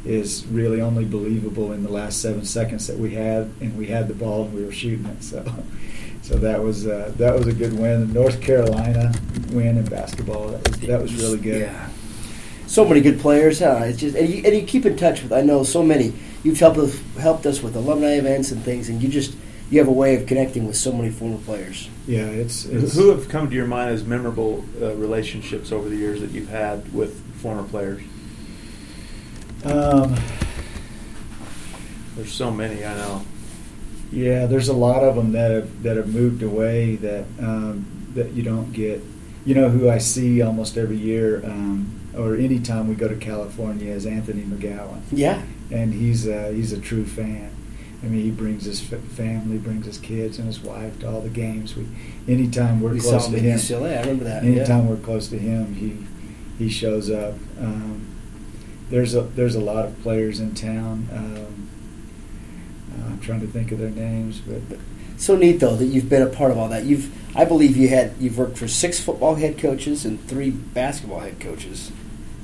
is 0.05 0.45
really 0.47 0.81
only 0.81 1.05
believable 1.05 1.71
in 1.73 1.84
the 1.84 1.91
last 1.91 2.21
seven 2.21 2.43
seconds 2.43 2.88
that 2.88 2.97
we 2.97 3.13
had, 3.13 3.51
and 3.62 3.77
we 3.77 3.88
had 3.88 4.07
the 4.07 4.13
ball 4.13 4.45
and 4.45 4.53
we 4.53 4.65
were 4.65 4.71
shooting 4.71 5.05
it. 5.05 5.23
So, 5.23 5.45
so 6.21 6.36
that 6.36 6.62
was 6.62 6.88
uh, 6.88 7.12
that 7.17 7.38
was 7.38 7.47
a 7.47 7.53
good 7.53 7.77
win. 7.77 8.07
The 8.07 8.19
North 8.19 8.41
Carolina 8.41 9.13
win 9.51 9.77
in 9.77 9.86
basketball 9.86 10.49
that 10.49 10.67
was 10.67 10.79
that 10.81 11.01
was 11.01 11.13
really 11.15 11.39
good. 11.39 11.62
Yeah. 11.62 11.89
So 12.67 12.86
many 12.86 13.01
good 13.01 13.19
players, 13.19 13.60
huh? 13.60 13.81
It's 13.84 13.99
just 13.99 14.15
and 14.15 14.29
you, 14.29 14.43
and 14.45 14.55
you 14.55 14.63
keep 14.63 14.86
in 14.86 14.95
touch 14.95 15.23
with. 15.23 15.34
I 15.34 15.41
know 15.41 15.63
so 15.63 15.84
many. 15.84 16.13
You've 16.43 16.60
helped 16.60 16.77
us 16.77 16.99
helped 17.19 17.45
us 17.45 17.62
with 17.62 17.75
alumni 17.75 18.13
events 18.15 18.51
and 18.51 18.63
things, 18.63 18.89
and 18.89 19.01
you 19.01 19.10
just 19.10 19.36
you 19.69 19.80
have 19.80 19.88
a 19.88 19.91
way 19.91 20.15
of 20.15 20.25
connecting 20.27 20.65
with 20.67 20.75
so 20.75 20.91
many 20.91 21.10
former 21.12 21.38
players. 21.38 21.88
Yeah, 22.08 22.25
it's, 22.25 22.65
it's 22.65 22.93
Who 22.95 23.10
have 23.12 23.30
come 23.30 23.49
to 23.49 23.56
your 23.56 23.67
mind 23.67 23.91
as 23.91 24.04
memorable 24.04 24.65
uh, 24.82 24.95
relationships 24.95 25.71
over 25.71 25.88
the 25.88 25.95
years 25.95 26.19
that 26.19 26.32
you've 26.32 26.49
had 26.49 26.93
with 26.93 27.21
former 27.41 27.63
players? 27.63 28.01
um, 29.63 30.15
There's 32.15 32.32
so 32.34 32.51
many, 32.51 32.84
I 32.84 32.95
know. 32.95 33.21
yeah. 34.12 34.45
There's 34.45 34.67
a 34.67 34.73
lot 34.73 35.04
of 35.04 35.15
them 35.15 35.32
that 35.34 35.51
have 35.51 35.84
that 35.84 35.95
have 35.97 36.13
moved 36.13 36.43
away 36.43 36.95
that 36.97 37.25
um, 37.39 37.86
that 38.13 38.32
you 38.32 38.43
don't 38.43 38.71
get. 38.73 39.01
You 39.45 39.56
know 39.56 39.69
who 39.69 39.89
I 39.89 39.97
see 39.99 40.41
almost 40.41 40.77
every 40.77 40.97
year, 40.97 41.41
um, 41.45 41.99
or 42.15 42.36
anytime 42.36 42.88
we 42.88 42.93
go 42.95 43.08
to 43.08 43.15
California, 43.15 43.91
is 43.91 44.06
Anthony 44.06 44.43
McGowan. 44.43 45.01
Yeah, 45.12 45.41
and 45.71 45.93
he's 45.93 46.27
a, 46.27 46.51
he's 46.51 46.73
a 46.73 46.79
true 46.79 47.05
fan. 47.05 47.55
I 48.03 48.07
mean, 48.07 48.23
he 48.23 48.31
brings 48.31 48.65
his 48.65 48.81
family, 48.81 49.57
brings 49.57 49.86
his 49.86 49.99
kids 49.99 50.39
and 50.39 50.47
his 50.47 50.60
wife 50.60 50.99
to 51.01 51.10
all 51.10 51.21
the 51.21 51.29
games. 51.29 51.75
We, 51.75 51.88
anytime 52.27 52.81
we're 52.81 52.93
we 52.93 52.99
close 52.99 53.27
to 53.27 53.38
him, 53.38 53.57
UCLA. 53.57 53.97
I 53.97 53.99
remember 54.01 54.23
that. 54.23 54.43
anytime 54.43 54.86
yeah. 54.86 54.89
we're 54.89 54.97
close 54.97 55.27
to 55.27 55.38
him, 55.38 55.75
he 55.75 55.97
he 56.57 56.69
shows 56.69 57.12
up. 57.12 57.36
Um, 57.60 58.07
there's 58.89 59.13
a 59.13 59.21
there's 59.21 59.55
a 59.55 59.60
lot 59.60 59.86
of 59.86 60.01
players 60.01 60.39
in 60.39 60.55
town. 60.55 61.07
Um, 61.13 61.69
uh, 62.91 63.05
I'm 63.07 63.19
trying 63.19 63.41
to 63.41 63.47
think 63.47 63.71
of 63.71 63.77
their 63.77 63.89
names, 63.89 64.41
but 64.41 64.79
So 65.17 65.36
neat 65.36 65.60
though 65.60 65.75
that 65.75 65.86
you've 65.86 66.10
been 66.10 66.23
a 66.23 66.27
part 66.27 66.49
of 66.51 66.57
all 66.57 66.69
that. 66.69 66.86
You've 66.86 67.15
I 67.36 67.45
believe 67.45 67.77
you 67.77 67.89
had 67.89 68.13
you've 68.19 68.38
worked 68.39 68.57
for 68.57 68.67
six 68.67 68.99
football 68.99 69.36
head 69.36 69.60
coaches 69.60 70.05
and 70.05 70.19
three 70.27 70.49
basketball 70.49 71.19
head 71.19 71.39
coaches 71.39 71.91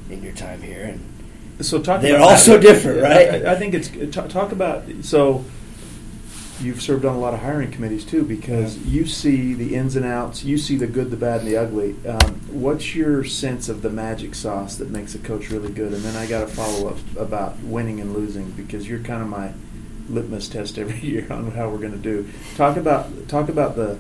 in 0.10 0.22
your 0.22 0.34
time 0.34 0.62
here, 0.62 0.84
and 0.84 1.17
So 1.62 1.82
talk. 1.82 2.02
They're 2.02 2.16
about 2.16 2.24
all 2.24 2.30
that. 2.32 2.40
so 2.40 2.60
different, 2.60 3.02
right? 3.02 3.46
I, 3.46 3.54
I 3.54 3.56
think 3.56 3.74
it's 3.74 3.90
talk, 4.14 4.30
talk 4.30 4.52
about 4.52 4.84
so. 5.02 5.44
You've 6.60 6.82
served 6.82 7.06
on 7.06 7.16
a 7.16 7.20
lot 7.20 7.36
of 7.36 7.42
hiring 7.42 7.70
committees 7.72 8.04
too, 8.04 8.24
because 8.24 8.80
you 8.80 9.06
see 9.06 9.54
the 9.54 9.76
ins 9.76 9.96
and 9.96 10.04
outs. 10.04 10.44
You 10.44 10.58
see 10.58 10.76
the 10.76 10.88
good, 10.88 11.12
the 11.12 11.18
bad, 11.18 11.42
and 11.42 11.48
the 11.48 11.56
ugly. 11.56 11.96
Um, 12.08 12.42
what's 12.50 12.96
your 12.96 13.24
sense 13.24 13.70
of 13.70 13.84
the 13.84 13.92
magic 13.92 14.34
sauce 14.34 14.76
that 14.78 14.90
makes 14.90 15.14
a 15.14 15.20
coach 15.20 15.52
really 15.52 15.72
good? 15.72 15.94
And 15.94 16.02
then 16.02 16.16
I 16.16 16.26
got 16.26 16.42
a 16.42 16.48
follow 16.48 16.90
up 16.90 16.98
about 17.16 17.60
winning 17.60 18.00
and 18.00 18.12
losing 18.14 18.50
because 18.52 18.90
you're 18.90 19.02
kind 19.02 19.22
of 19.22 19.28
my 19.28 19.52
litmus 20.10 20.50
test 20.50 20.80
every 20.80 21.00
year 21.08 21.28
on 21.32 21.52
how 21.52 21.70
we're 21.70 21.78
going 21.78 21.92
to 21.92 21.98
do. 21.98 22.28
Talk 22.56 22.78
about 22.78 23.28
talk 23.28 23.50
about 23.50 23.76
the 23.76 24.00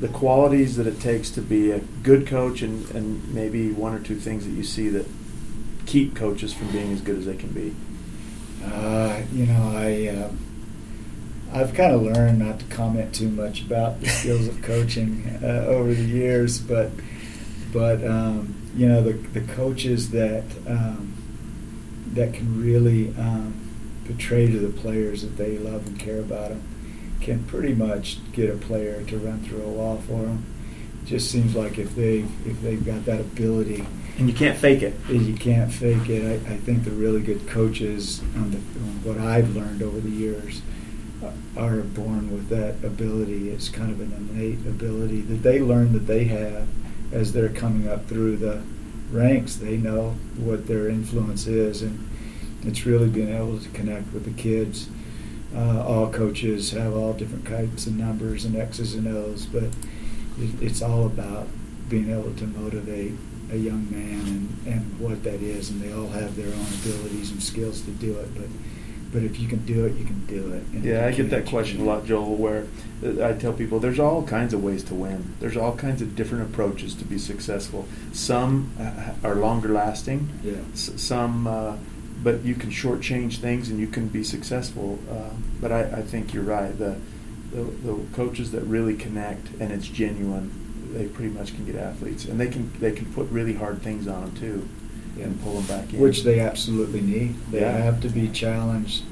the 0.00 0.08
qualities 0.08 0.76
that 0.76 0.86
it 0.86 0.98
takes 1.00 1.30
to 1.30 1.42
be 1.42 1.70
a 1.70 1.80
good 2.02 2.26
coach, 2.26 2.62
and, 2.62 2.90
and 2.92 3.34
maybe 3.34 3.70
one 3.72 3.92
or 3.94 4.00
two 4.00 4.16
things 4.16 4.46
that 4.46 4.52
you 4.52 4.64
see 4.64 4.88
that 4.88 5.06
keep 5.90 6.14
coaches 6.14 6.54
from 6.54 6.70
being 6.70 6.92
as 6.92 7.00
good 7.00 7.18
as 7.18 7.26
they 7.26 7.36
can 7.36 7.50
be. 7.50 7.74
Uh, 8.64 9.20
you 9.32 9.44
know, 9.46 9.72
I 9.74 10.06
uh, 10.08 10.30
I've 11.52 11.74
kind 11.74 11.92
of 11.92 12.02
learned 12.02 12.38
not 12.38 12.60
to 12.60 12.64
comment 12.66 13.12
too 13.12 13.28
much 13.28 13.62
about 13.62 14.00
the 14.00 14.08
skills 14.08 14.46
of 14.46 14.62
coaching 14.62 15.40
uh, 15.42 15.64
over 15.66 15.92
the 15.92 16.04
years, 16.04 16.60
but 16.60 16.92
but 17.72 18.04
um, 18.06 18.54
you 18.76 18.88
know 18.88 19.02
the 19.02 19.14
the 19.14 19.40
coaches 19.54 20.10
that 20.12 20.44
um, 20.68 21.12
that 22.12 22.34
can 22.34 22.62
really 22.62 23.08
um, 23.18 23.54
portray 24.06 24.46
to 24.46 24.58
the 24.60 24.80
players 24.80 25.22
that 25.22 25.36
they 25.36 25.58
love 25.58 25.86
and 25.88 25.98
care 25.98 26.20
about 26.20 26.50
them 26.50 26.62
can 27.20 27.42
pretty 27.44 27.74
much 27.74 28.18
get 28.32 28.48
a 28.48 28.56
player 28.56 29.02
to 29.04 29.18
run 29.18 29.40
through 29.40 29.62
a 29.62 29.68
wall 29.68 29.96
for 30.06 30.22
them. 30.22 30.44
It 31.02 31.06
just 31.06 31.30
seems 31.32 31.56
like 31.56 31.78
if 31.78 31.96
they 31.96 32.20
if 32.46 32.62
they've 32.62 32.84
got 32.84 33.04
that 33.06 33.20
ability, 33.20 33.86
And 34.18 34.28
you 34.28 34.34
can't 34.34 34.58
fake 34.58 34.82
it. 34.82 34.94
you 35.08 35.34
can't 35.34 35.72
fake 35.72 36.08
it. 36.08 36.24
I, 36.26 36.52
I 36.52 36.56
think 36.58 36.84
the 36.84 36.90
really 36.90 37.22
good 37.22 37.46
coaches, 37.48 38.20
on 38.36 38.50
the, 38.50 38.58
on 38.58 39.02
what 39.04 39.18
I've 39.18 39.56
learned 39.56 39.82
over 39.82 39.98
the 40.00 40.10
years, 40.10 40.60
uh, 41.22 41.32
are 41.56 41.78
born 41.78 42.32
with 42.32 42.48
that 42.48 42.84
ability. 42.84 43.50
It's 43.50 43.68
kind 43.68 43.90
of 43.90 44.00
an 44.00 44.12
innate 44.12 44.66
ability 44.66 45.22
that 45.22 45.42
they 45.42 45.60
learn 45.60 45.92
that 45.92 46.06
they 46.06 46.24
have 46.24 46.68
as 47.12 47.32
they're 47.32 47.48
coming 47.48 47.88
up 47.88 48.06
through 48.06 48.36
the 48.36 48.62
ranks. 49.10 49.56
They 49.56 49.76
know 49.76 50.10
what 50.36 50.66
their 50.66 50.88
influence 50.88 51.46
is, 51.46 51.82
and 51.82 52.08
it's 52.62 52.86
really 52.86 53.08
being 53.08 53.34
able 53.34 53.58
to 53.58 53.68
connect 53.70 54.12
with 54.12 54.24
the 54.24 54.42
kids. 54.42 54.88
Uh, 55.54 55.82
all 55.84 56.12
coaches 56.12 56.70
have 56.70 56.94
all 56.94 57.12
different 57.12 57.46
types 57.46 57.86
of 57.86 57.94
numbers 57.94 58.44
and 58.44 58.56
X's 58.56 58.94
and 58.94 59.08
O's, 59.08 59.46
but 59.46 59.64
it, 59.64 60.62
it's 60.62 60.82
all 60.82 61.06
about 61.06 61.48
being 61.88 62.10
able 62.10 62.32
to 62.34 62.46
motivate 62.46 63.14
a 63.52 63.56
young 63.56 63.90
man 63.90 64.20
and, 64.64 64.74
and 64.74 65.00
what 65.00 65.22
that 65.24 65.42
is, 65.42 65.70
and 65.70 65.80
they 65.80 65.92
all 65.92 66.08
have 66.08 66.36
their 66.36 66.46
own 66.46 66.66
abilities 66.82 67.30
and 67.30 67.42
skills 67.42 67.80
to 67.82 67.90
do 67.92 68.16
it. 68.18 68.28
But 68.34 68.46
but 69.12 69.24
if 69.24 69.40
you 69.40 69.48
can 69.48 69.64
do 69.66 69.86
it, 69.86 69.96
you 69.96 70.04
can 70.04 70.24
do 70.26 70.52
it. 70.52 70.62
And 70.72 70.84
Yeah, 70.84 71.04
I 71.04 71.10
get 71.10 71.30
that 71.30 71.44
question 71.46 71.80
a 71.80 71.84
lot, 71.84 72.06
Joel, 72.06 72.36
where 72.36 72.66
uh, 73.04 73.26
I 73.28 73.32
tell 73.32 73.52
people 73.52 73.80
there's 73.80 73.98
all 73.98 74.22
kinds 74.22 74.54
of 74.54 74.62
ways 74.62 74.84
to 74.84 74.94
win. 74.94 75.34
There's 75.40 75.56
all 75.56 75.74
kinds 75.76 76.00
of 76.00 76.14
different 76.14 76.44
approaches 76.44 76.94
to 76.94 77.04
be 77.04 77.18
successful. 77.18 77.88
Some 78.12 78.70
uh, 78.78 79.26
are 79.28 79.34
longer 79.34 79.68
lasting, 79.70 80.28
Yeah. 80.44 80.52
s- 80.74 80.92
some, 80.96 81.48
uh, 81.48 81.76
but 82.22 82.44
you 82.44 82.54
can 82.54 82.70
shortchange 82.70 83.38
things 83.38 83.68
and 83.68 83.80
you 83.80 83.88
can 83.88 84.06
be 84.06 84.22
successful. 84.22 85.00
Uh, 85.10 85.30
but 85.60 85.72
I, 85.72 85.80
I 85.82 86.02
think 86.02 86.32
you're 86.32 86.44
right. 86.44 86.78
The, 86.78 86.96
the 87.52 87.62
the 87.62 87.98
coaches 88.12 88.52
that 88.52 88.60
really 88.62 88.94
connect 88.94 89.48
and 89.58 89.72
it's 89.72 89.88
genuine, 89.88 90.52
they 90.92 91.06
pretty 91.06 91.30
much 91.32 91.54
can 91.54 91.64
get 91.64 91.76
athletes, 91.76 92.24
and 92.24 92.38
they 92.40 92.48
can 92.48 92.70
they 92.80 92.92
can 92.92 93.06
put 93.12 93.28
really 93.30 93.54
hard 93.54 93.82
things 93.82 94.06
on 94.08 94.20
them 94.22 94.36
too, 94.36 94.68
and 95.22 95.40
pull 95.42 95.54
them 95.60 95.66
back 95.66 95.92
in. 95.92 96.00
Which 96.00 96.22
they 96.24 96.40
absolutely 96.40 97.00
need. 97.00 97.34
They 97.50 97.60
Yeah. 97.60 97.76
have 97.76 98.00
to 98.02 98.08
be 98.08 98.28
challenged 98.28 99.02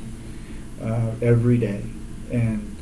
uh, 0.83 1.11
every 1.23 1.59
day, 1.59 1.83
and 2.31 2.75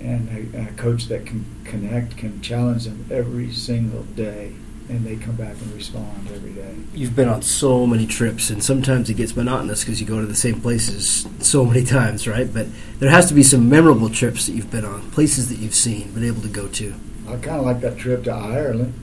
and 0.00 0.28
a, 0.54 0.62
a 0.62 0.66
coach 0.76 1.06
that 1.08 1.26
can 1.26 1.44
connect 1.64 2.16
can 2.16 2.40
challenge 2.40 2.84
them 2.84 3.06
every 3.10 3.52
single 3.52 4.02
day, 4.16 4.52
and 4.88 5.04
they 5.06 5.14
come 5.16 5.36
back 5.36 5.54
and 5.62 5.72
respond 5.74 6.28
every 6.34 6.50
day. 6.52 6.74
You've 6.94 7.14
been 7.14 7.28
on 7.28 7.42
so 7.42 7.86
many 7.86 8.06
trips, 8.06 8.50
and 8.50 8.62
sometimes 8.64 9.08
it 9.10 9.14
gets 9.14 9.36
monotonous 9.36 9.84
because 9.84 10.00
you 10.00 10.06
go 10.06 10.20
to 10.20 10.26
the 10.26 10.34
same 10.34 10.60
places 10.60 11.26
so 11.40 11.64
many 11.64 11.84
times, 11.98 12.26
right? 12.26 12.52
But 12.52 12.66
there 12.98 13.10
has 13.10 13.26
to 13.28 13.34
be 13.34 13.42
some 13.44 13.68
memorable 13.68 14.10
trips 14.10 14.46
that 14.46 14.52
you've 14.52 14.70
been 14.72 14.84
on, 14.84 15.08
places 15.12 15.48
that 15.50 15.58
you've 15.58 15.74
seen, 15.74 16.10
been 16.12 16.24
able 16.24 16.42
to 16.42 16.48
go 16.48 16.66
to. 16.68 16.94
I 17.32 17.36
kind 17.36 17.58
of 17.58 17.64
like 17.64 17.80
that 17.80 17.96
trip 17.98 18.24
to 18.24 18.32
Ireland. 18.32 18.94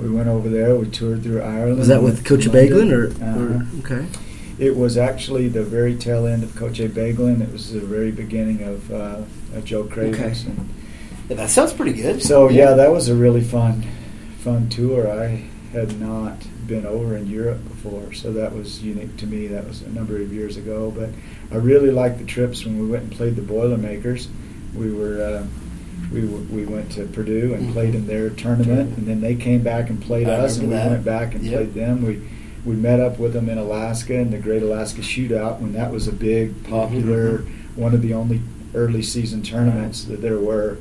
We 0.00 0.10
went 0.10 0.28
over 0.28 0.48
there. 0.48 0.74
We 0.74 0.86
toured 0.88 1.22
through 1.22 1.40
Ireland. 1.42 1.78
Was 1.78 1.88
that 1.88 2.02
with 2.02 2.18
to 2.18 2.24
Coach 2.24 2.46
Abegglen, 2.46 2.90
or, 2.92 3.12
Uh-huh. 3.24 3.40
or 3.40 3.66
okay? 3.98 4.06
It 4.58 4.76
was 4.76 4.98
actually 4.98 5.48
the 5.48 5.62
very 5.62 5.94
tail 5.94 6.26
end 6.26 6.42
of 6.42 6.54
Coach 6.56 6.78
Abegglen. 6.80 7.40
It 7.40 7.52
was 7.52 7.72
the 7.72 7.80
very 7.80 8.10
beginning 8.10 8.62
of, 8.62 8.92
uh, 8.92 9.18
of 9.54 9.64
Joe 9.64 9.84
Cravens. 9.84 10.42
Okay. 10.42 10.50
And 10.50 10.68
Yeah, 11.30 11.36
that 11.36 11.50
sounds 11.50 11.72
pretty 11.72 11.92
good. 11.92 12.22
so 12.22 12.48
yeah, 12.48 12.72
that 12.74 12.90
was 12.90 13.08
a 13.08 13.14
really 13.14 13.40
fun, 13.42 13.84
fun 14.40 14.68
tour. 14.68 15.08
I 15.08 15.44
had 15.72 16.00
not 16.00 16.42
been 16.66 16.84
over 16.84 17.16
in 17.16 17.28
Europe 17.28 17.62
before, 17.68 18.12
so 18.12 18.32
that 18.32 18.54
was 18.54 18.82
unique 18.82 19.16
to 19.18 19.26
me. 19.26 19.46
That 19.46 19.66
was 19.68 19.82
a 19.82 19.88
number 19.90 20.16
of 20.20 20.32
years 20.32 20.56
ago, 20.56 20.92
but 20.94 21.10
I 21.52 21.56
really 21.60 21.90
liked 21.92 22.18
the 22.18 22.24
trips 22.24 22.64
when 22.64 22.78
we 22.80 22.86
went 22.86 23.04
and 23.04 23.12
played 23.12 23.36
the 23.36 23.42
Boilermakers. 23.42 24.28
We 24.74 24.90
were. 24.92 25.22
Uh, 25.22 25.46
we, 26.12 26.20
w- 26.22 26.46
we 26.50 26.64
went 26.66 26.90
to 26.92 27.04
Purdue 27.06 27.54
and 27.54 27.68
Mhm. 27.68 27.72
played 27.72 27.94
in 27.94 28.06
their 28.06 28.30
tournament, 28.30 28.96
and 28.98 29.06
then 29.06 29.20
they 29.20 29.34
came 29.34 29.62
back 29.62 29.88
and 29.90 30.00
played 30.00 30.28
I 30.28 30.32
us, 30.34 30.58
and 30.58 30.68
we 30.68 30.74
that. 30.74 30.90
went 30.90 31.04
back 31.04 31.34
and 31.34 31.44
Yep. 31.44 31.52
played 31.54 31.74
them. 31.74 32.04
We 32.06 32.18
we 32.64 32.76
met 32.76 33.00
up 33.00 33.18
with 33.18 33.32
them 33.32 33.48
in 33.48 33.58
Alaska 33.58 34.14
in 34.14 34.30
the 34.30 34.38
Great 34.38 34.62
Alaska 34.62 35.00
Shootout 35.02 35.60
when 35.60 35.72
that 35.72 35.90
was 35.92 36.06
a 36.06 36.12
big, 36.12 36.62
popular, 36.62 37.38
Mhm. 37.38 37.44
one 37.74 37.92
of 37.92 38.02
the 38.02 38.14
only 38.14 38.40
early 38.72 39.02
season 39.02 39.42
tournaments 39.42 40.04
that 40.04 40.22
there 40.22 40.38
were, 40.38 40.76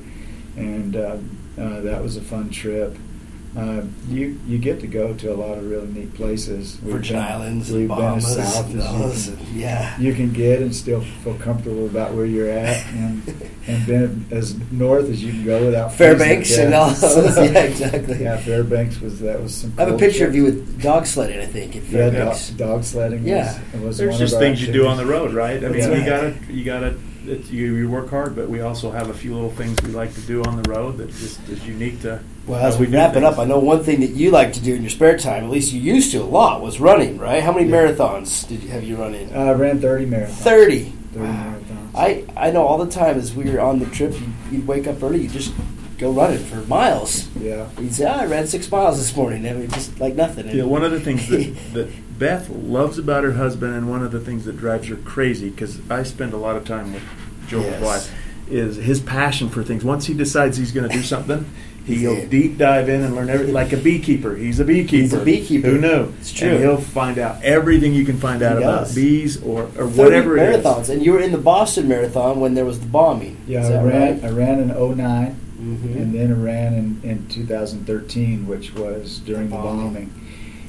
and 0.55 0.95
uh, 0.95 1.15
uh, 1.59 1.81
that 1.81 2.03
was 2.03 2.17
a 2.17 2.21
fun 2.21 2.49
trip. 2.51 2.95
Uh, 3.55 3.81
you 4.07 4.39
you 4.47 4.57
get 4.57 4.79
to 4.79 4.87
go 4.87 5.13
to 5.13 5.29
a 5.29 5.35
lot 5.35 5.57
of 5.57 5.69
really 5.69 5.87
neat 5.87 6.13
places. 6.13 6.77
We've 6.81 6.93
Virgin 6.93 7.17
been- 7.17 7.25
Islands 7.25 7.69
we've 7.69 7.81
and 7.81 7.89
been 7.89 7.97
Bahamas. 7.97 8.37
as 8.37 8.53
south 8.53 8.71
and 8.71 8.79
as 8.81 8.99
those, 8.99 9.27
you, 9.27 9.35
can, 9.35 9.59
yeah. 9.59 9.99
you 9.99 10.13
can 10.13 10.31
get 10.31 10.61
and 10.61 10.73
still 10.73 11.01
feel 11.01 11.33
comfortable 11.35 11.85
about 11.85 12.13
where 12.13 12.25
you're 12.25 12.49
at, 12.49 12.85
and 12.93 13.21
and 13.67 13.85
been 13.85 14.25
as 14.31 14.57
north 14.71 15.09
as 15.09 15.21
you 15.21 15.33
can 15.33 15.43
go 15.43 15.65
without 15.65 15.93
Fairbanks 15.93 16.57
and 16.57 16.73
all 16.73 16.91
those. 16.91 17.37
Yeah, 17.51 17.59
exactly. 17.63 18.23
Yeah, 18.23 18.37
Fairbanks 18.37 19.01
was 19.01 19.19
that 19.19 19.41
was 19.41 19.53
some. 19.53 19.73
I 19.77 19.81
have 19.81 19.89
a 19.89 19.91
cool 19.91 19.99
picture 19.99 20.25
of 20.27 20.33
you 20.33 20.45
with 20.45 20.81
dog 20.81 21.05
sledding, 21.05 21.39
I 21.39 21.45
think, 21.45 21.75
at 21.75 21.83
Yeah, 21.89 22.09
dog, 22.09 22.37
dog 22.55 22.83
sledding. 22.85 23.27
Yeah. 23.27 23.59
was, 23.73 23.81
was 23.81 23.97
There's 23.97 24.11
one 24.11 24.19
just 24.19 24.33
of 24.35 24.37
our 24.37 24.45
things 24.45 24.65
you 24.65 24.71
do 24.71 24.87
on 24.87 24.95
the 24.95 25.05
road, 25.05 25.33
right? 25.33 25.57
I 25.61 25.67
mean, 25.67 25.81
That's 25.81 25.99
you 25.99 26.05
gotta, 26.05 26.53
you 26.53 26.63
gotta, 26.63 26.95
it's, 27.25 27.49
you, 27.51 27.75
you 27.75 27.89
work 27.89 28.09
hard, 28.09 28.33
but 28.35 28.49
we 28.49 28.61
also 28.61 28.91
have 28.91 29.09
a 29.09 29.13
few 29.13 29.33
little 29.33 29.51
things 29.51 29.77
we 29.83 29.91
like 29.91 30.13
to 30.15 30.21
do 30.21 30.41
on 30.45 30.61
the 30.61 30.69
road 30.69 30.97
that 30.99 31.09
just 31.09 31.47
is 31.49 31.67
unique 31.67 31.99
to. 32.03 32.21
Well, 32.51 32.59
as 32.59 32.77
we 32.77 32.85
wrap 32.87 33.15
it 33.15 33.23
up, 33.23 33.39
I 33.39 33.45
know 33.45 33.59
one 33.59 33.81
thing 33.81 34.01
that 34.01 34.09
you 34.09 34.29
like 34.29 34.51
to 34.53 34.59
do 34.59 34.75
in 34.75 34.81
your 34.81 34.89
spare 34.89 35.17
time, 35.17 35.45
at 35.45 35.49
least 35.49 35.71
you 35.71 35.79
used 35.79 36.11
to 36.11 36.17
a 36.17 36.25
lot, 36.25 36.61
was 36.61 36.81
running, 36.81 37.17
right? 37.17 37.41
How 37.41 37.53
many 37.53 37.69
Yeah. 37.69 37.77
marathons 37.77 38.45
did 38.45 38.61
you 38.61 38.67
have 38.71 38.83
you 38.83 38.97
run 38.97 39.15
in? 39.15 39.33
I 39.33 39.53
ran 39.53 39.79
30 39.79 40.05
marathons. 40.05 40.31
30. 40.43 40.91
30 41.13 41.25
Wow. 41.25 41.53
marathons. 41.55 41.95
I, 41.95 42.23
I 42.35 42.51
know 42.51 42.63
all 42.67 42.77
the 42.77 42.91
time 42.91 43.17
as 43.17 43.33
we 43.33 43.45
were 43.49 43.61
on 43.61 43.79
the 43.79 43.85
trip, 43.85 44.11
you, 44.19 44.27
you'd 44.51 44.67
wake 44.67 44.85
up 44.85 45.01
early, 45.01 45.21
you 45.21 45.29
just 45.29 45.53
go 45.97 46.11
running 46.11 46.39
for 46.39 46.57
miles. 46.67 47.29
yeah. 47.39 47.67
You'd 47.79 47.93
say, 47.95 48.03
oh, 48.03 48.09
I 48.19 48.25
ran 48.25 48.45
six 48.47 48.69
miles 48.69 48.97
this 48.97 49.15
morning. 49.15 49.47
I 49.47 49.53
mean, 49.53 49.69
just 49.69 49.97
like 50.01 50.15
nothing. 50.15 50.49
Yeah, 50.49 50.63
one 50.63 50.83
of 50.83 50.91
the 50.91 50.99
things 50.99 51.29
that, 51.29 51.55
that 51.73 52.19
Beth 52.19 52.49
loves 52.49 52.97
about 52.97 53.23
her 53.23 53.31
husband, 53.31 53.75
and 53.75 53.89
one 53.89 54.03
of 54.03 54.11
the 54.11 54.19
things 54.19 54.43
that 54.43 54.57
drives 54.57 54.89
her 54.89 54.97
crazy, 54.97 55.49
because 55.51 55.79
I 55.89 56.03
spend 56.03 56.33
a 56.33 56.37
lot 56.37 56.57
of 56.57 56.65
time 56.65 56.91
with 56.91 57.03
Joel's 57.47 57.67
Yes. 57.67 57.81
wife, 57.81 58.11
is 58.49 58.75
his 58.75 58.99
passion 58.99 59.47
for 59.47 59.63
things. 59.63 59.85
Once 59.85 60.07
he 60.07 60.13
decides 60.13 60.57
he's 60.57 60.73
going 60.73 60.89
to 60.89 60.93
do 60.93 61.01
something, 61.01 61.45
he'll 61.85 62.13
Yeah. 62.17 62.25
deep 62.25 62.57
dive 62.57 62.87
in 62.89 63.01
and 63.01 63.15
learn 63.15 63.29
everything. 63.29 63.53
Like 63.53 63.73
a 63.73 63.77
beekeeper, 63.77 64.35
he's 64.35 64.59
a 64.59 64.63
beekeeper. 64.65 65.01
He's 65.01 65.13
a 65.13 65.23
beekeeper. 65.23 65.67
Who 65.69 65.79
knew? 65.79 66.13
It's 66.19 66.31
true. 66.31 66.49
And 66.49 66.59
he'll 66.59 66.77
find 66.77 67.17
out 67.17 67.43
everything 67.43 67.93
you 67.93 68.05
can 68.05 68.17
find 68.17 68.41
out 68.43 68.57
He 68.57 68.63
about 68.63 68.85
does. 68.85 68.95
bees 68.95 69.41
or, 69.43 69.63
or 69.63 69.67
30 69.87 69.97
whatever 69.97 70.37
it 70.37 70.49
is. 70.55 70.63
marathons. 70.65 70.89
And 70.89 71.03
you 71.03 71.13
were 71.13 71.19
in 71.21 71.31
the 71.31 71.37
Boston 71.37 71.87
Marathon 71.87 72.39
when 72.39 72.53
there 72.53 72.65
was 72.65 72.79
the 72.79 72.85
bombing. 72.87 73.37
Yeah, 73.47 73.63
Is 73.63 73.69
I 73.71 73.83
ran. 73.83 74.21
right? 74.21 74.23
I 74.23 74.29
ran 74.29 74.59
in 74.59 74.71
09, 74.71 75.35
Mhm. 75.61 75.95
and 76.01 76.13
then 76.15 76.31
I 76.31 76.35
ran 76.35 76.73
in, 76.73 77.09
in 77.09 77.25
2013, 77.29 78.47
which 78.47 78.73
was 78.75 79.19
during 79.25 79.49
the 79.49 79.55
Bombing. 79.55 79.83
bombing. 79.85 80.09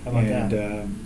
How 0.05 0.11
about 0.11 0.25
and 0.25 0.51
that? 0.51 0.83
Um, 0.83 0.97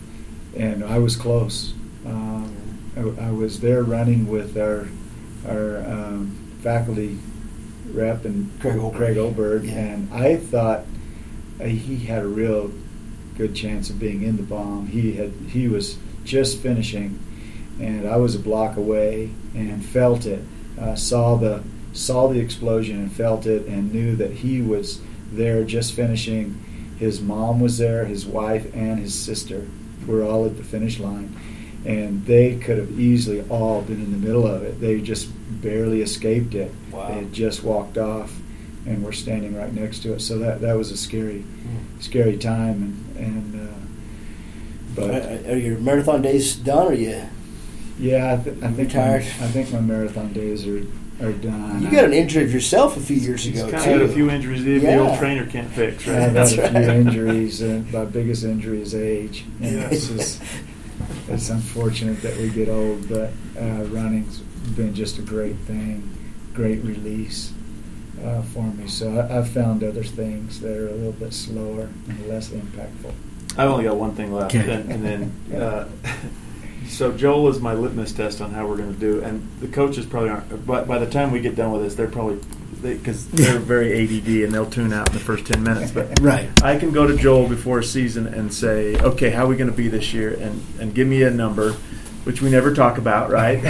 and 0.57 0.85
I 0.85 0.99
was 0.99 1.16
close. 1.16 1.75
Um, 2.07 2.51
I, 2.97 3.27
I 3.27 3.31
was 3.31 3.61
there 3.61 3.83
running 3.83 4.27
with 4.29 4.57
our 4.57 4.88
our 5.49 5.79
um, 5.87 6.33
faculty 6.62 7.19
rep 7.97 8.25
and 8.25 8.51
Craig 8.61 8.77
Oberg. 8.79 8.97
Craig 8.97 9.17
Oberg, 9.17 9.65
Yeah. 9.65 9.73
and 9.75 10.13
I 10.13 10.37
thought 10.37 10.85
uh, 11.61 11.65
he 11.65 11.97
had 12.05 12.23
a 12.23 12.29
real 12.29 12.71
good 13.37 13.55
chance 13.55 13.91
of 13.91 13.99
being 13.99 14.23
in 14.23 14.37
the 14.37 14.43
bomb. 14.43 14.87
He 14.89 15.13
had 15.15 15.33
he 15.49 15.69
was 15.69 15.99
just 16.25 16.59
finishing, 16.61 17.19
and 17.81 18.07
I 18.09 18.17
was 18.17 18.35
a 18.35 18.39
block 18.39 18.77
away 18.77 19.31
and 19.55 19.85
felt 19.85 20.27
it. 20.27 20.43
Uh, 20.79 20.95
saw 20.95 21.37
the 21.37 21.63
saw 21.93 22.29
the 22.29 22.39
explosion 22.41 22.99
and 22.99 23.11
felt 23.13 23.47
it, 23.47 23.67
and 23.67 23.93
knew 23.93 24.15
that 24.17 24.31
he 24.31 24.61
was 24.61 25.01
there 25.33 25.65
just 25.65 25.95
finishing. 25.95 26.63
His 26.99 27.21
mom 27.21 27.61
was 27.61 27.77
there, 27.79 28.07
his 28.07 28.25
wife 28.25 28.75
and 28.75 28.99
his 28.99 29.15
sister 29.15 29.67
were 30.07 30.23
all 30.23 30.47
at 30.47 30.57
the 30.57 30.63
finish 30.65 30.99
line, 30.99 31.37
and 31.87 32.27
they 32.27 32.57
could 32.57 32.79
have 32.79 32.99
easily 32.99 33.42
all 33.49 33.81
been 33.83 34.03
in 34.03 34.11
the 34.11 34.18
middle 34.18 34.46
of 34.46 34.62
it. 34.62 34.81
They 34.81 35.01
just 35.01 35.29
barely 35.62 36.03
escaped 36.03 36.55
it. 36.55 36.72
Wow. 36.90 37.09
They 37.09 37.14
had 37.20 37.33
just 37.33 37.62
walked 37.62 37.96
off, 37.96 38.37
and 38.87 39.03
we're 39.05 39.12
standing 39.12 39.55
right 39.57 39.72
next 39.72 40.01
to 40.01 40.14
it. 40.14 40.20
So 40.20 40.38
that 40.38 40.61
that 40.62 40.77
was 40.77 40.90
a 40.90 40.96
scary, 40.96 41.40
Hmm. 41.40 42.01
scary 42.01 42.37
time, 42.37 43.05
and 43.16 43.27
and. 43.27 43.68
Uh, 43.68 43.72
but 44.94 45.11
Are, 45.11 45.53
are 45.53 45.57
your 45.59 45.79
marathon 45.79 46.22
days 46.22 46.57
done, 46.57 46.87
or 46.88 46.94
you? 46.94 47.20
yeah, 47.99 48.33
I, 48.33 48.42
th- 48.42 48.62
I 48.62 48.70
think 48.72 48.94
my, 48.94 49.16
I 49.16 49.20
think 49.20 49.70
my 49.72 49.81
marathon 49.81 50.33
days 50.33 50.66
are 50.66 50.83
are 51.22 51.33
done. 51.33 51.83
You 51.83 51.90
got 51.90 52.05
an 52.05 52.12
injury 52.14 52.44
of 52.44 52.53
yourself 52.53 52.96
a 52.96 53.01
few 53.01 53.16
years 53.16 53.44
He's 53.44 53.61
ago 53.62 53.70
kind 53.72 53.85
too. 53.85 53.90
of 53.92 54.01
had 54.01 54.11
a 54.11 54.12
few 54.12 54.31
injuries 54.31 54.64
that 54.64 54.70
the 54.70 54.81
Yeah. 54.81 55.01
old 55.01 55.18
trainer 55.18 55.46
can't 55.46 55.70
fix, 55.70 56.07
right? 56.07 56.22
I've 56.22 56.35
That's 56.35 56.53
had 56.55 56.70
a 56.70 56.79
right. 56.79 56.85
few 56.85 56.92
injuries, 56.94 57.61
and 57.62 57.90
my 57.92 58.05
biggest 58.07 58.44
injury 58.44 58.81
is 58.83 58.94
age. 58.94 59.44
And 59.62 59.77
Yeah. 59.77 59.88
it's 59.90 60.09
just, 60.09 60.42
it's 61.29 61.51
unfortunate 61.51 62.23
that 62.23 62.37
we 62.38 62.49
get 62.51 62.69
old, 62.69 63.09
but 63.09 63.31
uh, 63.59 63.85
running's 63.90 64.38
been 64.77 64.95
just 64.95 65.19
a 65.19 65.23
great 65.23 65.57
thing, 65.57 66.09
great 66.55 66.83
release 66.85 67.53
uh, 68.25 68.42
for 68.42 68.64
me. 68.64 68.88
So 68.88 69.19
I, 69.19 69.38
I've 69.38 69.49
found 69.49 69.85
other 69.85 70.03
things 70.05 70.61
that 70.61 70.77
are 70.77 70.88
a 70.88 70.92
little 70.92 71.12
bit 71.12 71.33
slower 71.33 71.88
and 72.09 72.27
less 72.29 72.51
impactful. 72.51 73.12
I've 73.59 73.71
only 73.71 73.85
got 73.85 73.97
one 73.97 74.14
thing 74.14 74.33
left, 74.33 74.55
Okay. 74.55 74.73
and, 74.73 74.92
and 74.92 75.05
then 75.51 75.61
uh, 75.62 75.88
so 76.88 77.12
Joel 77.12 77.49
is 77.49 77.61
my 77.61 77.73
litmus 77.75 78.12
test 78.12 78.40
on 78.40 78.53
how 78.53 78.66
we're 78.66 78.77
going 78.77 78.92
to 78.95 79.01
do, 79.01 79.23
and 79.23 79.47
the 79.61 79.69
coaches 79.69 80.07
probably 80.07 80.31
aren't. 80.31 80.66
But 80.66 80.87
by 80.87 80.99
the 80.99 81.11
time 81.11 81.31
we 81.31 81.40
get 81.40 81.57
done 81.57 81.73
with 81.73 81.83
this, 81.83 81.95
they're 81.95 82.07
probably 82.09 82.38
because 82.83 83.27
they, 83.29 83.49
are 83.49 83.59
very 83.59 83.93
ADD 84.05 84.45
and 84.45 84.53
they'll 84.53 84.71
tune 84.71 84.93
out 84.93 85.09
in 85.09 85.15
the 85.15 85.21
first 85.21 85.47
ten 85.47 85.62
minutes. 85.62 85.91
But 85.93 86.21
Right. 86.21 86.49
I 86.62 86.79
can 86.79 86.91
go 86.93 87.07
to 87.07 87.17
Joel 87.17 87.49
before 87.49 87.79
a 87.81 87.85
season 87.85 88.27
and 88.27 88.53
say, 88.53 88.97
okay, 89.01 89.31
how 89.31 89.45
are 89.45 89.49
we 89.49 89.57
going 89.57 89.71
to 89.71 89.77
be 89.77 89.89
this 89.89 90.12
year, 90.12 90.35
and 90.35 90.62
and 90.81 90.95
give 90.95 91.07
me 91.09 91.23
a 91.23 91.31
number, 91.31 91.73
which 92.25 92.41
we 92.43 92.51
never 92.51 92.75
talk 92.75 92.99
about, 92.99 93.31
right? 93.31 93.62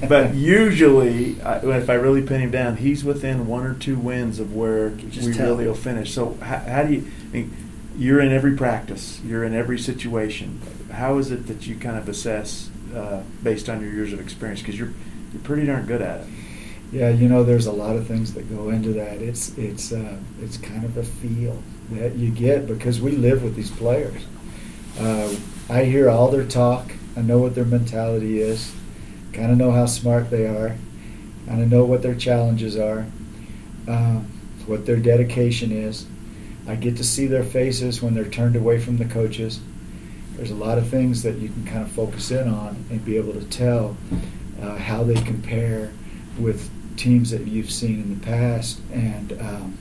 but 0.08 0.34
usually, 0.34 1.40
I, 1.42 1.58
if 1.58 1.88
I 1.90 1.94
really 1.94 2.22
pin 2.22 2.40
him 2.40 2.50
down, 2.50 2.76
he's 2.76 3.04
within 3.04 3.46
one 3.46 3.64
or 3.64 3.74
two 3.74 3.96
wins 3.96 4.40
of 4.40 4.54
where 4.54 4.90
we 4.90 5.32
really 5.32 5.66
will 5.66 5.74
finish. 5.74 6.12
So 6.12 6.34
how, 6.40 6.58
how 6.58 6.82
do 6.84 6.94
you? 6.94 7.10
I 7.30 7.32
mean, 7.32 7.56
you're 7.96 8.20
in 8.20 8.32
every 8.32 8.56
practice, 8.56 9.20
you're 9.24 9.44
in 9.44 9.54
every 9.54 9.78
situation. 9.78 10.60
How 10.92 11.18
is 11.18 11.30
it 11.30 11.46
that 11.48 11.66
you 11.66 11.76
kind 11.76 11.96
of 11.96 12.08
assess 12.08 12.70
uh, 12.94 13.22
based 13.42 13.68
on 13.68 13.80
your 13.80 13.90
years 13.92 14.12
of 14.12 14.20
experience? 14.20 14.60
Because 14.60 14.78
you're 14.78 14.92
you're 15.32 15.42
pretty 15.42 15.66
darn 15.66 15.86
good 15.86 16.02
at 16.02 16.20
it. 16.20 16.26
Yeah, 16.94 17.08
you 17.08 17.28
know, 17.28 17.42
there's 17.42 17.66
a 17.66 17.72
lot 17.72 17.96
of 17.96 18.06
things 18.06 18.34
that 18.34 18.48
go 18.48 18.70
into 18.70 18.92
that. 18.92 19.20
It's 19.20 19.58
it's 19.58 19.90
uh, 19.90 20.16
it's 20.40 20.56
kind 20.56 20.84
of 20.84 20.96
a 20.96 21.02
feel 21.02 21.60
that 21.90 22.14
you 22.14 22.30
get 22.30 22.68
because 22.68 23.00
we 23.00 23.10
live 23.10 23.42
with 23.42 23.56
these 23.56 23.72
players. 23.72 24.22
Uh, 25.00 25.34
I 25.68 25.82
hear 25.82 26.08
all 26.08 26.30
their 26.30 26.46
talk. 26.46 26.92
I 27.16 27.22
know 27.22 27.38
what 27.38 27.56
their 27.56 27.64
mentality 27.64 28.40
is. 28.40 28.72
Kind 29.32 29.50
of 29.50 29.58
know 29.58 29.72
how 29.72 29.86
smart 29.86 30.30
they 30.30 30.46
are. 30.46 30.76
Kind 31.48 31.62
of 31.62 31.68
know 31.68 31.84
what 31.84 32.00
their 32.00 32.14
challenges 32.14 32.76
are. 32.76 33.06
Uh, 33.88 34.20
what 34.66 34.86
their 34.86 34.98
dedication 34.98 35.72
is. 35.72 36.06
I 36.68 36.76
get 36.76 36.96
to 36.98 37.04
see 37.04 37.26
their 37.26 37.42
faces 37.42 38.02
when 38.02 38.14
they're 38.14 38.30
turned 38.30 38.54
away 38.54 38.78
from 38.78 38.98
the 38.98 39.04
coaches. 39.04 39.58
There's 40.36 40.52
a 40.52 40.54
lot 40.54 40.78
of 40.78 40.88
things 40.88 41.24
that 41.24 41.38
you 41.38 41.48
can 41.48 41.64
kind 41.64 41.82
of 41.82 41.90
focus 41.90 42.30
in 42.30 42.46
on 42.46 42.84
and 42.88 43.04
be 43.04 43.16
able 43.16 43.32
to 43.32 43.44
tell 43.46 43.96
uh, 44.62 44.76
how 44.76 45.02
they 45.02 45.20
compare 45.22 45.92
with 46.38 46.70
teams 46.96 47.30
that 47.30 47.46
you've 47.46 47.70
seen 47.70 48.02
in 48.02 48.18
the 48.18 48.26
past, 48.26 48.80
and 48.92 49.32
um, 49.40 49.78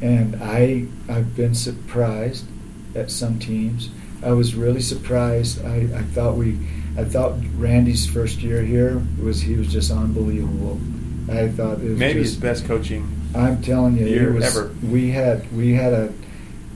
and 0.00 0.36
I 0.42 0.86
I've 1.08 1.36
been 1.36 1.54
surprised 1.54 2.46
at 2.94 3.10
some 3.10 3.38
teams. 3.38 3.90
I 4.24 4.32
was 4.32 4.54
really 4.54 4.80
surprised. 4.80 5.64
I, 5.64 5.88
I 5.94 6.02
thought 6.02 6.36
we 6.36 6.58
I 6.96 7.04
thought 7.04 7.34
Randy's 7.56 8.06
first 8.06 8.38
year 8.38 8.62
here 8.62 9.02
was 9.20 9.40
he 9.42 9.54
was 9.54 9.70
just 9.70 9.90
unbelievable. 9.90 10.80
I 11.28 11.48
thought 11.48 11.80
it 11.80 11.90
was 11.90 11.98
Maybe 11.98 12.20
his 12.20 12.36
best 12.36 12.64
coaching. 12.64 13.12
I'm 13.34 13.60
telling 13.60 13.96
you, 13.96 14.06
year 14.06 14.30
it 14.30 14.34
was, 14.34 14.44
ever. 14.44 14.74
We 14.82 15.10
had 15.10 15.50
we 15.52 15.74
had 15.74 15.92
a, 15.92 16.12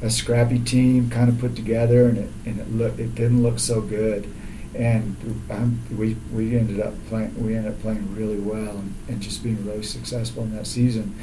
a 0.03 0.11
scrappy 0.11 0.59
team 0.59 1.09
kind 1.09 1.31
of 1.31 1.39
put 1.39 1.57
together, 1.57 2.09
and 2.09 2.19
it 2.19 2.31
and 2.45 2.61
it 2.61 2.71
look 2.71 2.99
it 2.99 3.15
didn't 3.15 3.43
look 3.43 3.59
so 3.59 3.81
good, 3.81 4.29
and 4.75 5.17
um, 5.51 5.81
we 5.97 6.17
we 6.33 6.57
ended 6.57 6.81
up 6.81 6.95
playing 7.09 7.35
we 7.45 7.57
ended 7.57 7.73
up 7.73 7.81
playing 7.81 8.15
really 8.15 8.39
well 8.39 8.77
and, 8.77 8.95
and 9.09 9.21
just 9.21 9.43
being 9.43 9.65
really 9.67 9.83
successful 9.83 10.43
in 10.45 10.55
that 10.57 10.67
season. 10.67 11.15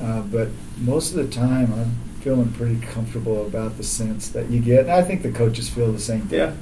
Uh, 0.00 0.22
but 0.22 0.48
most 0.78 1.10
of 1.14 1.16
the 1.16 1.28
time, 1.28 1.72
I'm 1.74 1.94
feeling 2.22 2.50
pretty 2.52 2.80
comfortable 2.80 3.46
about 3.46 3.76
the 3.76 3.82
sense 3.84 4.28
that 4.30 4.50
you 4.50 4.60
get. 4.60 4.80
And 4.80 4.92
I 4.92 5.02
think 5.02 5.22
the 5.22 5.30
coaches 5.30 5.68
feel 5.68 5.92
the 5.92 5.98
same 6.00 6.22
thing. 6.22 6.38
Yeah. 6.38 6.54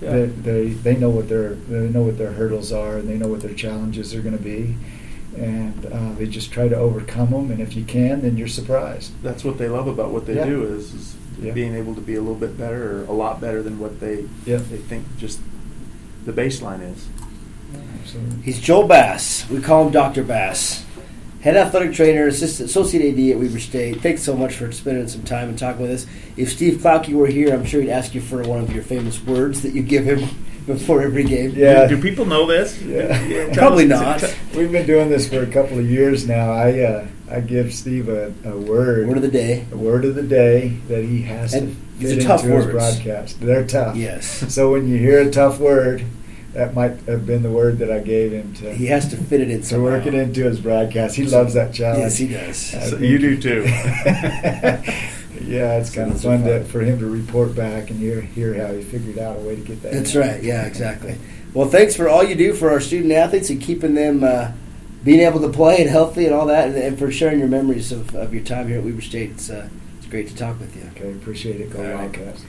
Yeah. 0.00 0.10
They, 0.12 0.26
they 0.26 0.68
they 0.70 0.96
know 0.96 1.10
what 1.10 1.28
their 1.28 1.54
they 1.54 1.88
know 1.88 2.02
what 2.02 2.18
their 2.18 2.32
hurdles 2.32 2.72
are 2.72 2.96
and 2.98 3.08
they 3.08 3.16
know 3.18 3.28
what 3.28 3.40
their 3.40 3.54
challenges 3.54 4.14
are 4.14 4.20
going 4.22 4.36
to 4.36 4.42
be, 4.42 4.74
and 5.36 5.86
uh, 5.86 6.12
they 6.14 6.26
just 6.26 6.50
try 6.50 6.66
to 6.68 6.76
overcome 6.76 7.30
them. 7.30 7.50
And 7.50 7.60
if 7.60 7.76
you 7.76 7.84
can, 7.84 8.22
then 8.22 8.36
you're 8.36 8.48
surprised. 8.48 9.12
That's 9.22 9.44
what 9.44 9.58
they 9.58 9.68
love 9.68 9.86
about 9.86 10.10
what 10.10 10.26
they 10.26 10.36
Yeah. 10.36 10.46
do 10.46 10.64
is, 10.64 10.92
is 10.94 11.16
Yeah. 11.40 11.52
being 11.52 11.74
able 11.74 11.94
to 11.94 12.00
be 12.00 12.14
a 12.14 12.20
little 12.20 12.34
bit 12.46 12.56
better 12.58 13.00
or 13.00 13.04
a 13.04 13.12
lot 13.12 13.40
better 13.40 13.62
than 13.62 13.78
what 13.78 14.00
they 14.00 14.24
Yeah. 14.46 14.58
they 14.58 14.78
think 14.78 15.04
just 15.18 15.40
the 16.24 16.32
baseline 16.32 16.82
is. 16.92 17.08
Absolutely. 18.00 18.42
He's 18.42 18.60
Joel 18.60 18.86
Bass. 18.86 19.48
We 19.48 19.60
call 19.60 19.86
him 19.86 19.92
Dr. 19.92 20.22
Bass. 20.22 20.84
Head 21.40 21.56
athletic 21.56 21.92
trainer, 21.92 22.28
assistant, 22.28 22.70
associate 22.70 23.12
AD 23.14 23.30
at 23.34 23.40
Weber 23.40 23.58
State. 23.58 24.00
Thanks 24.00 24.22
so 24.22 24.36
much 24.36 24.54
for 24.54 24.70
spending 24.70 25.08
some 25.08 25.24
time 25.24 25.48
and 25.48 25.58
talking 25.58 25.82
with 25.82 25.90
us. 25.90 26.06
If 26.36 26.52
Steve 26.52 26.74
Klauke 26.80 27.12
were 27.12 27.26
here, 27.26 27.52
I'm 27.52 27.64
sure 27.64 27.80
he'd 27.80 27.90
ask 27.90 28.14
you 28.14 28.20
for 28.20 28.42
one 28.44 28.60
of 28.60 28.72
your 28.72 28.84
famous 28.84 29.20
words 29.24 29.62
that 29.62 29.74
you 29.74 29.82
give 29.82 30.04
him 30.04 30.20
before 30.66 31.02
every 31.02 31.24
game. 31.24 31.52
Yeah. 31.56 31.86
Do, 31.86 31.96
do 31.96 32.02
people 32.02 32.26
know 32.26 32.46
this? 32.46 32.80
Yeah. 32.82 33.08
tell 33.52 33.54
Probably 33.54 33.86
not. 33.86 34.22
We've 34.54 34.70
been 34.70 34.86
doing 34.86 35.08
this 35.08 35.28
for 35.28 35.42
a 35.42 35.46
couple 35.50 35.80
of 35.80 35.90
years 35.90 36.28
now. 36.28 36.52
I 36.52 36.78
uh, 36.80 37.06
I 37.28 37.40
give 37.40 37.74
Steve 37.74 38.08
a, 38.08 38.32
a 38.44 38.56
word, 38.56 39.08
Word 39.08 39.16
of 39.16 39.22
the 39.22 39.28
day. 39.30 39.66
a 39.72 39.76
word 39.76 40.04
of 40.04 40.14
the 40.14 40.22
day 40.22 40.68
that 40.86 41.02
he 41.02 41.22
has 41.22 41.54
And 41.54 41.74
to 41.74 41.91
these 42.02 42.14
fit 42.14 42.24
are 42.24 42.28
tough 42.28 42.44
into 42.44 42.56
his 42.56 42.66
broadcast. 42.66 43.40
They're 43.40 43.66
tough. 43.66 43.96
Yes. 43.96 44.44
So 44.54 44.72
when 44.72 44.88
you 44.88 44.98
hear 44.98 45.20
a 45.20 45.30
tough 45.30 45.58
word, 45.58 46.04
that 46.52 46.74
might 46.74 47.00
have 47.02 47.26
been 47.26 47.42
the 47.42 47.50
word 47.50 47.78
that 47.78 47.90
I 47.90 48.00
gave 48.00 48.32
him 48.32 48.52
to 48.56 48.74
He 48.74 48.86
has 48.86 49.08
to 49.08 49.16
fit 49.16 49.40
it 49.40 49.50
in 49.50 49.60
to 49.62 49.66
somehow. 49.66 49.84
work 49.84 50.06
it 50.06 50.14
into 50.14 50.44
his 50.44 50.60
broadcast. 50.60 51.16
He 51.16 51.24
loves 51.24 51.54
that 51.54 51.72
challenge. 51.72 52.02
Yes, 52.02 52.16
he 52.18 52.28
does. 52.28 52.56
So 52.90 52.98
you 52.98 53.18
do 53.18 53.40
too. 53.40 53.62
yeah, 55.40 55.78
it's 55.78 55.90
So 55.90 55.94
kind 55.96 56.10
of 56.12 56.20
those 56.20 56.24
fun 56.24 56.42
to, 56.44 56.64
for 56.64 56.80
him 56.82 56.98
to 56.98 57.06
report 57.06 57.54
back 57.54 57.90
and 57.90 57.98
hear 57.98 58.20
hear 58.20 58.54
how 58.54 58.72
he 58.74 58.82
figured 58.82 59.18
out 59.18 59.36
a 59.38 59.40
way 59.40 59.56
to 59.56 59.62
get 59.62 59.82
that. 59.82 59.92
That's 59.92 60.14
in. 60.14 60.20
right. 60.20 60.42
Yeah, 60.42 60.66
exactly. 60.66 61.16
Well, 61.54 61.68
thanks 61.68 61.94
for 61.96 62.08
all 62.08 62.22
you 62.24 62.34
do 62.34 62.52
for 62.54 62.70
our 62.70 62.80
student 62.80 63.12
athletes 63.12 63.50
and 63.50 63.60
keeping 63.60 63.94
them 63.94 64.24
uh, 64.24 64.52
being 65.04 65.20
able 65.20 65.40
to 65.40 65.48
play 65.50 65.80
and 65.80 65.90
healthy 65.90 66.24
and 66.26 66.34
all 66.34 66.46
that, 66.46 66.68
and, 66.68 66.76
and 66.76 66.98
for 66.98 67.10
sharing 67.10 67.38
your 67.38 67.48
memories 67.48 67.92
of, 67.92 68.14
of 68.14 68.32
your 68.32 68.42
time 68.44 68.68
here 68.68 68.78
at 68.78 68.84
Weber 68.84 69.00
State. 69.02 69.30
It's, 69.32 69.50
uh, 69.50 69.68
it's 69.68 69.81
great 70.12 70.28
to 70.28 70.36
talk 70.36 70.60
with 70.60 70.76
you. 70.76 70.82
Okay, 70.94 71.10
appreciate 71.10 71.58
it. 71.58 71.72
Go 71.72 71.78
All 71.78 71.86
right. 71.86 71.94
Wildcats. 71.96 72.44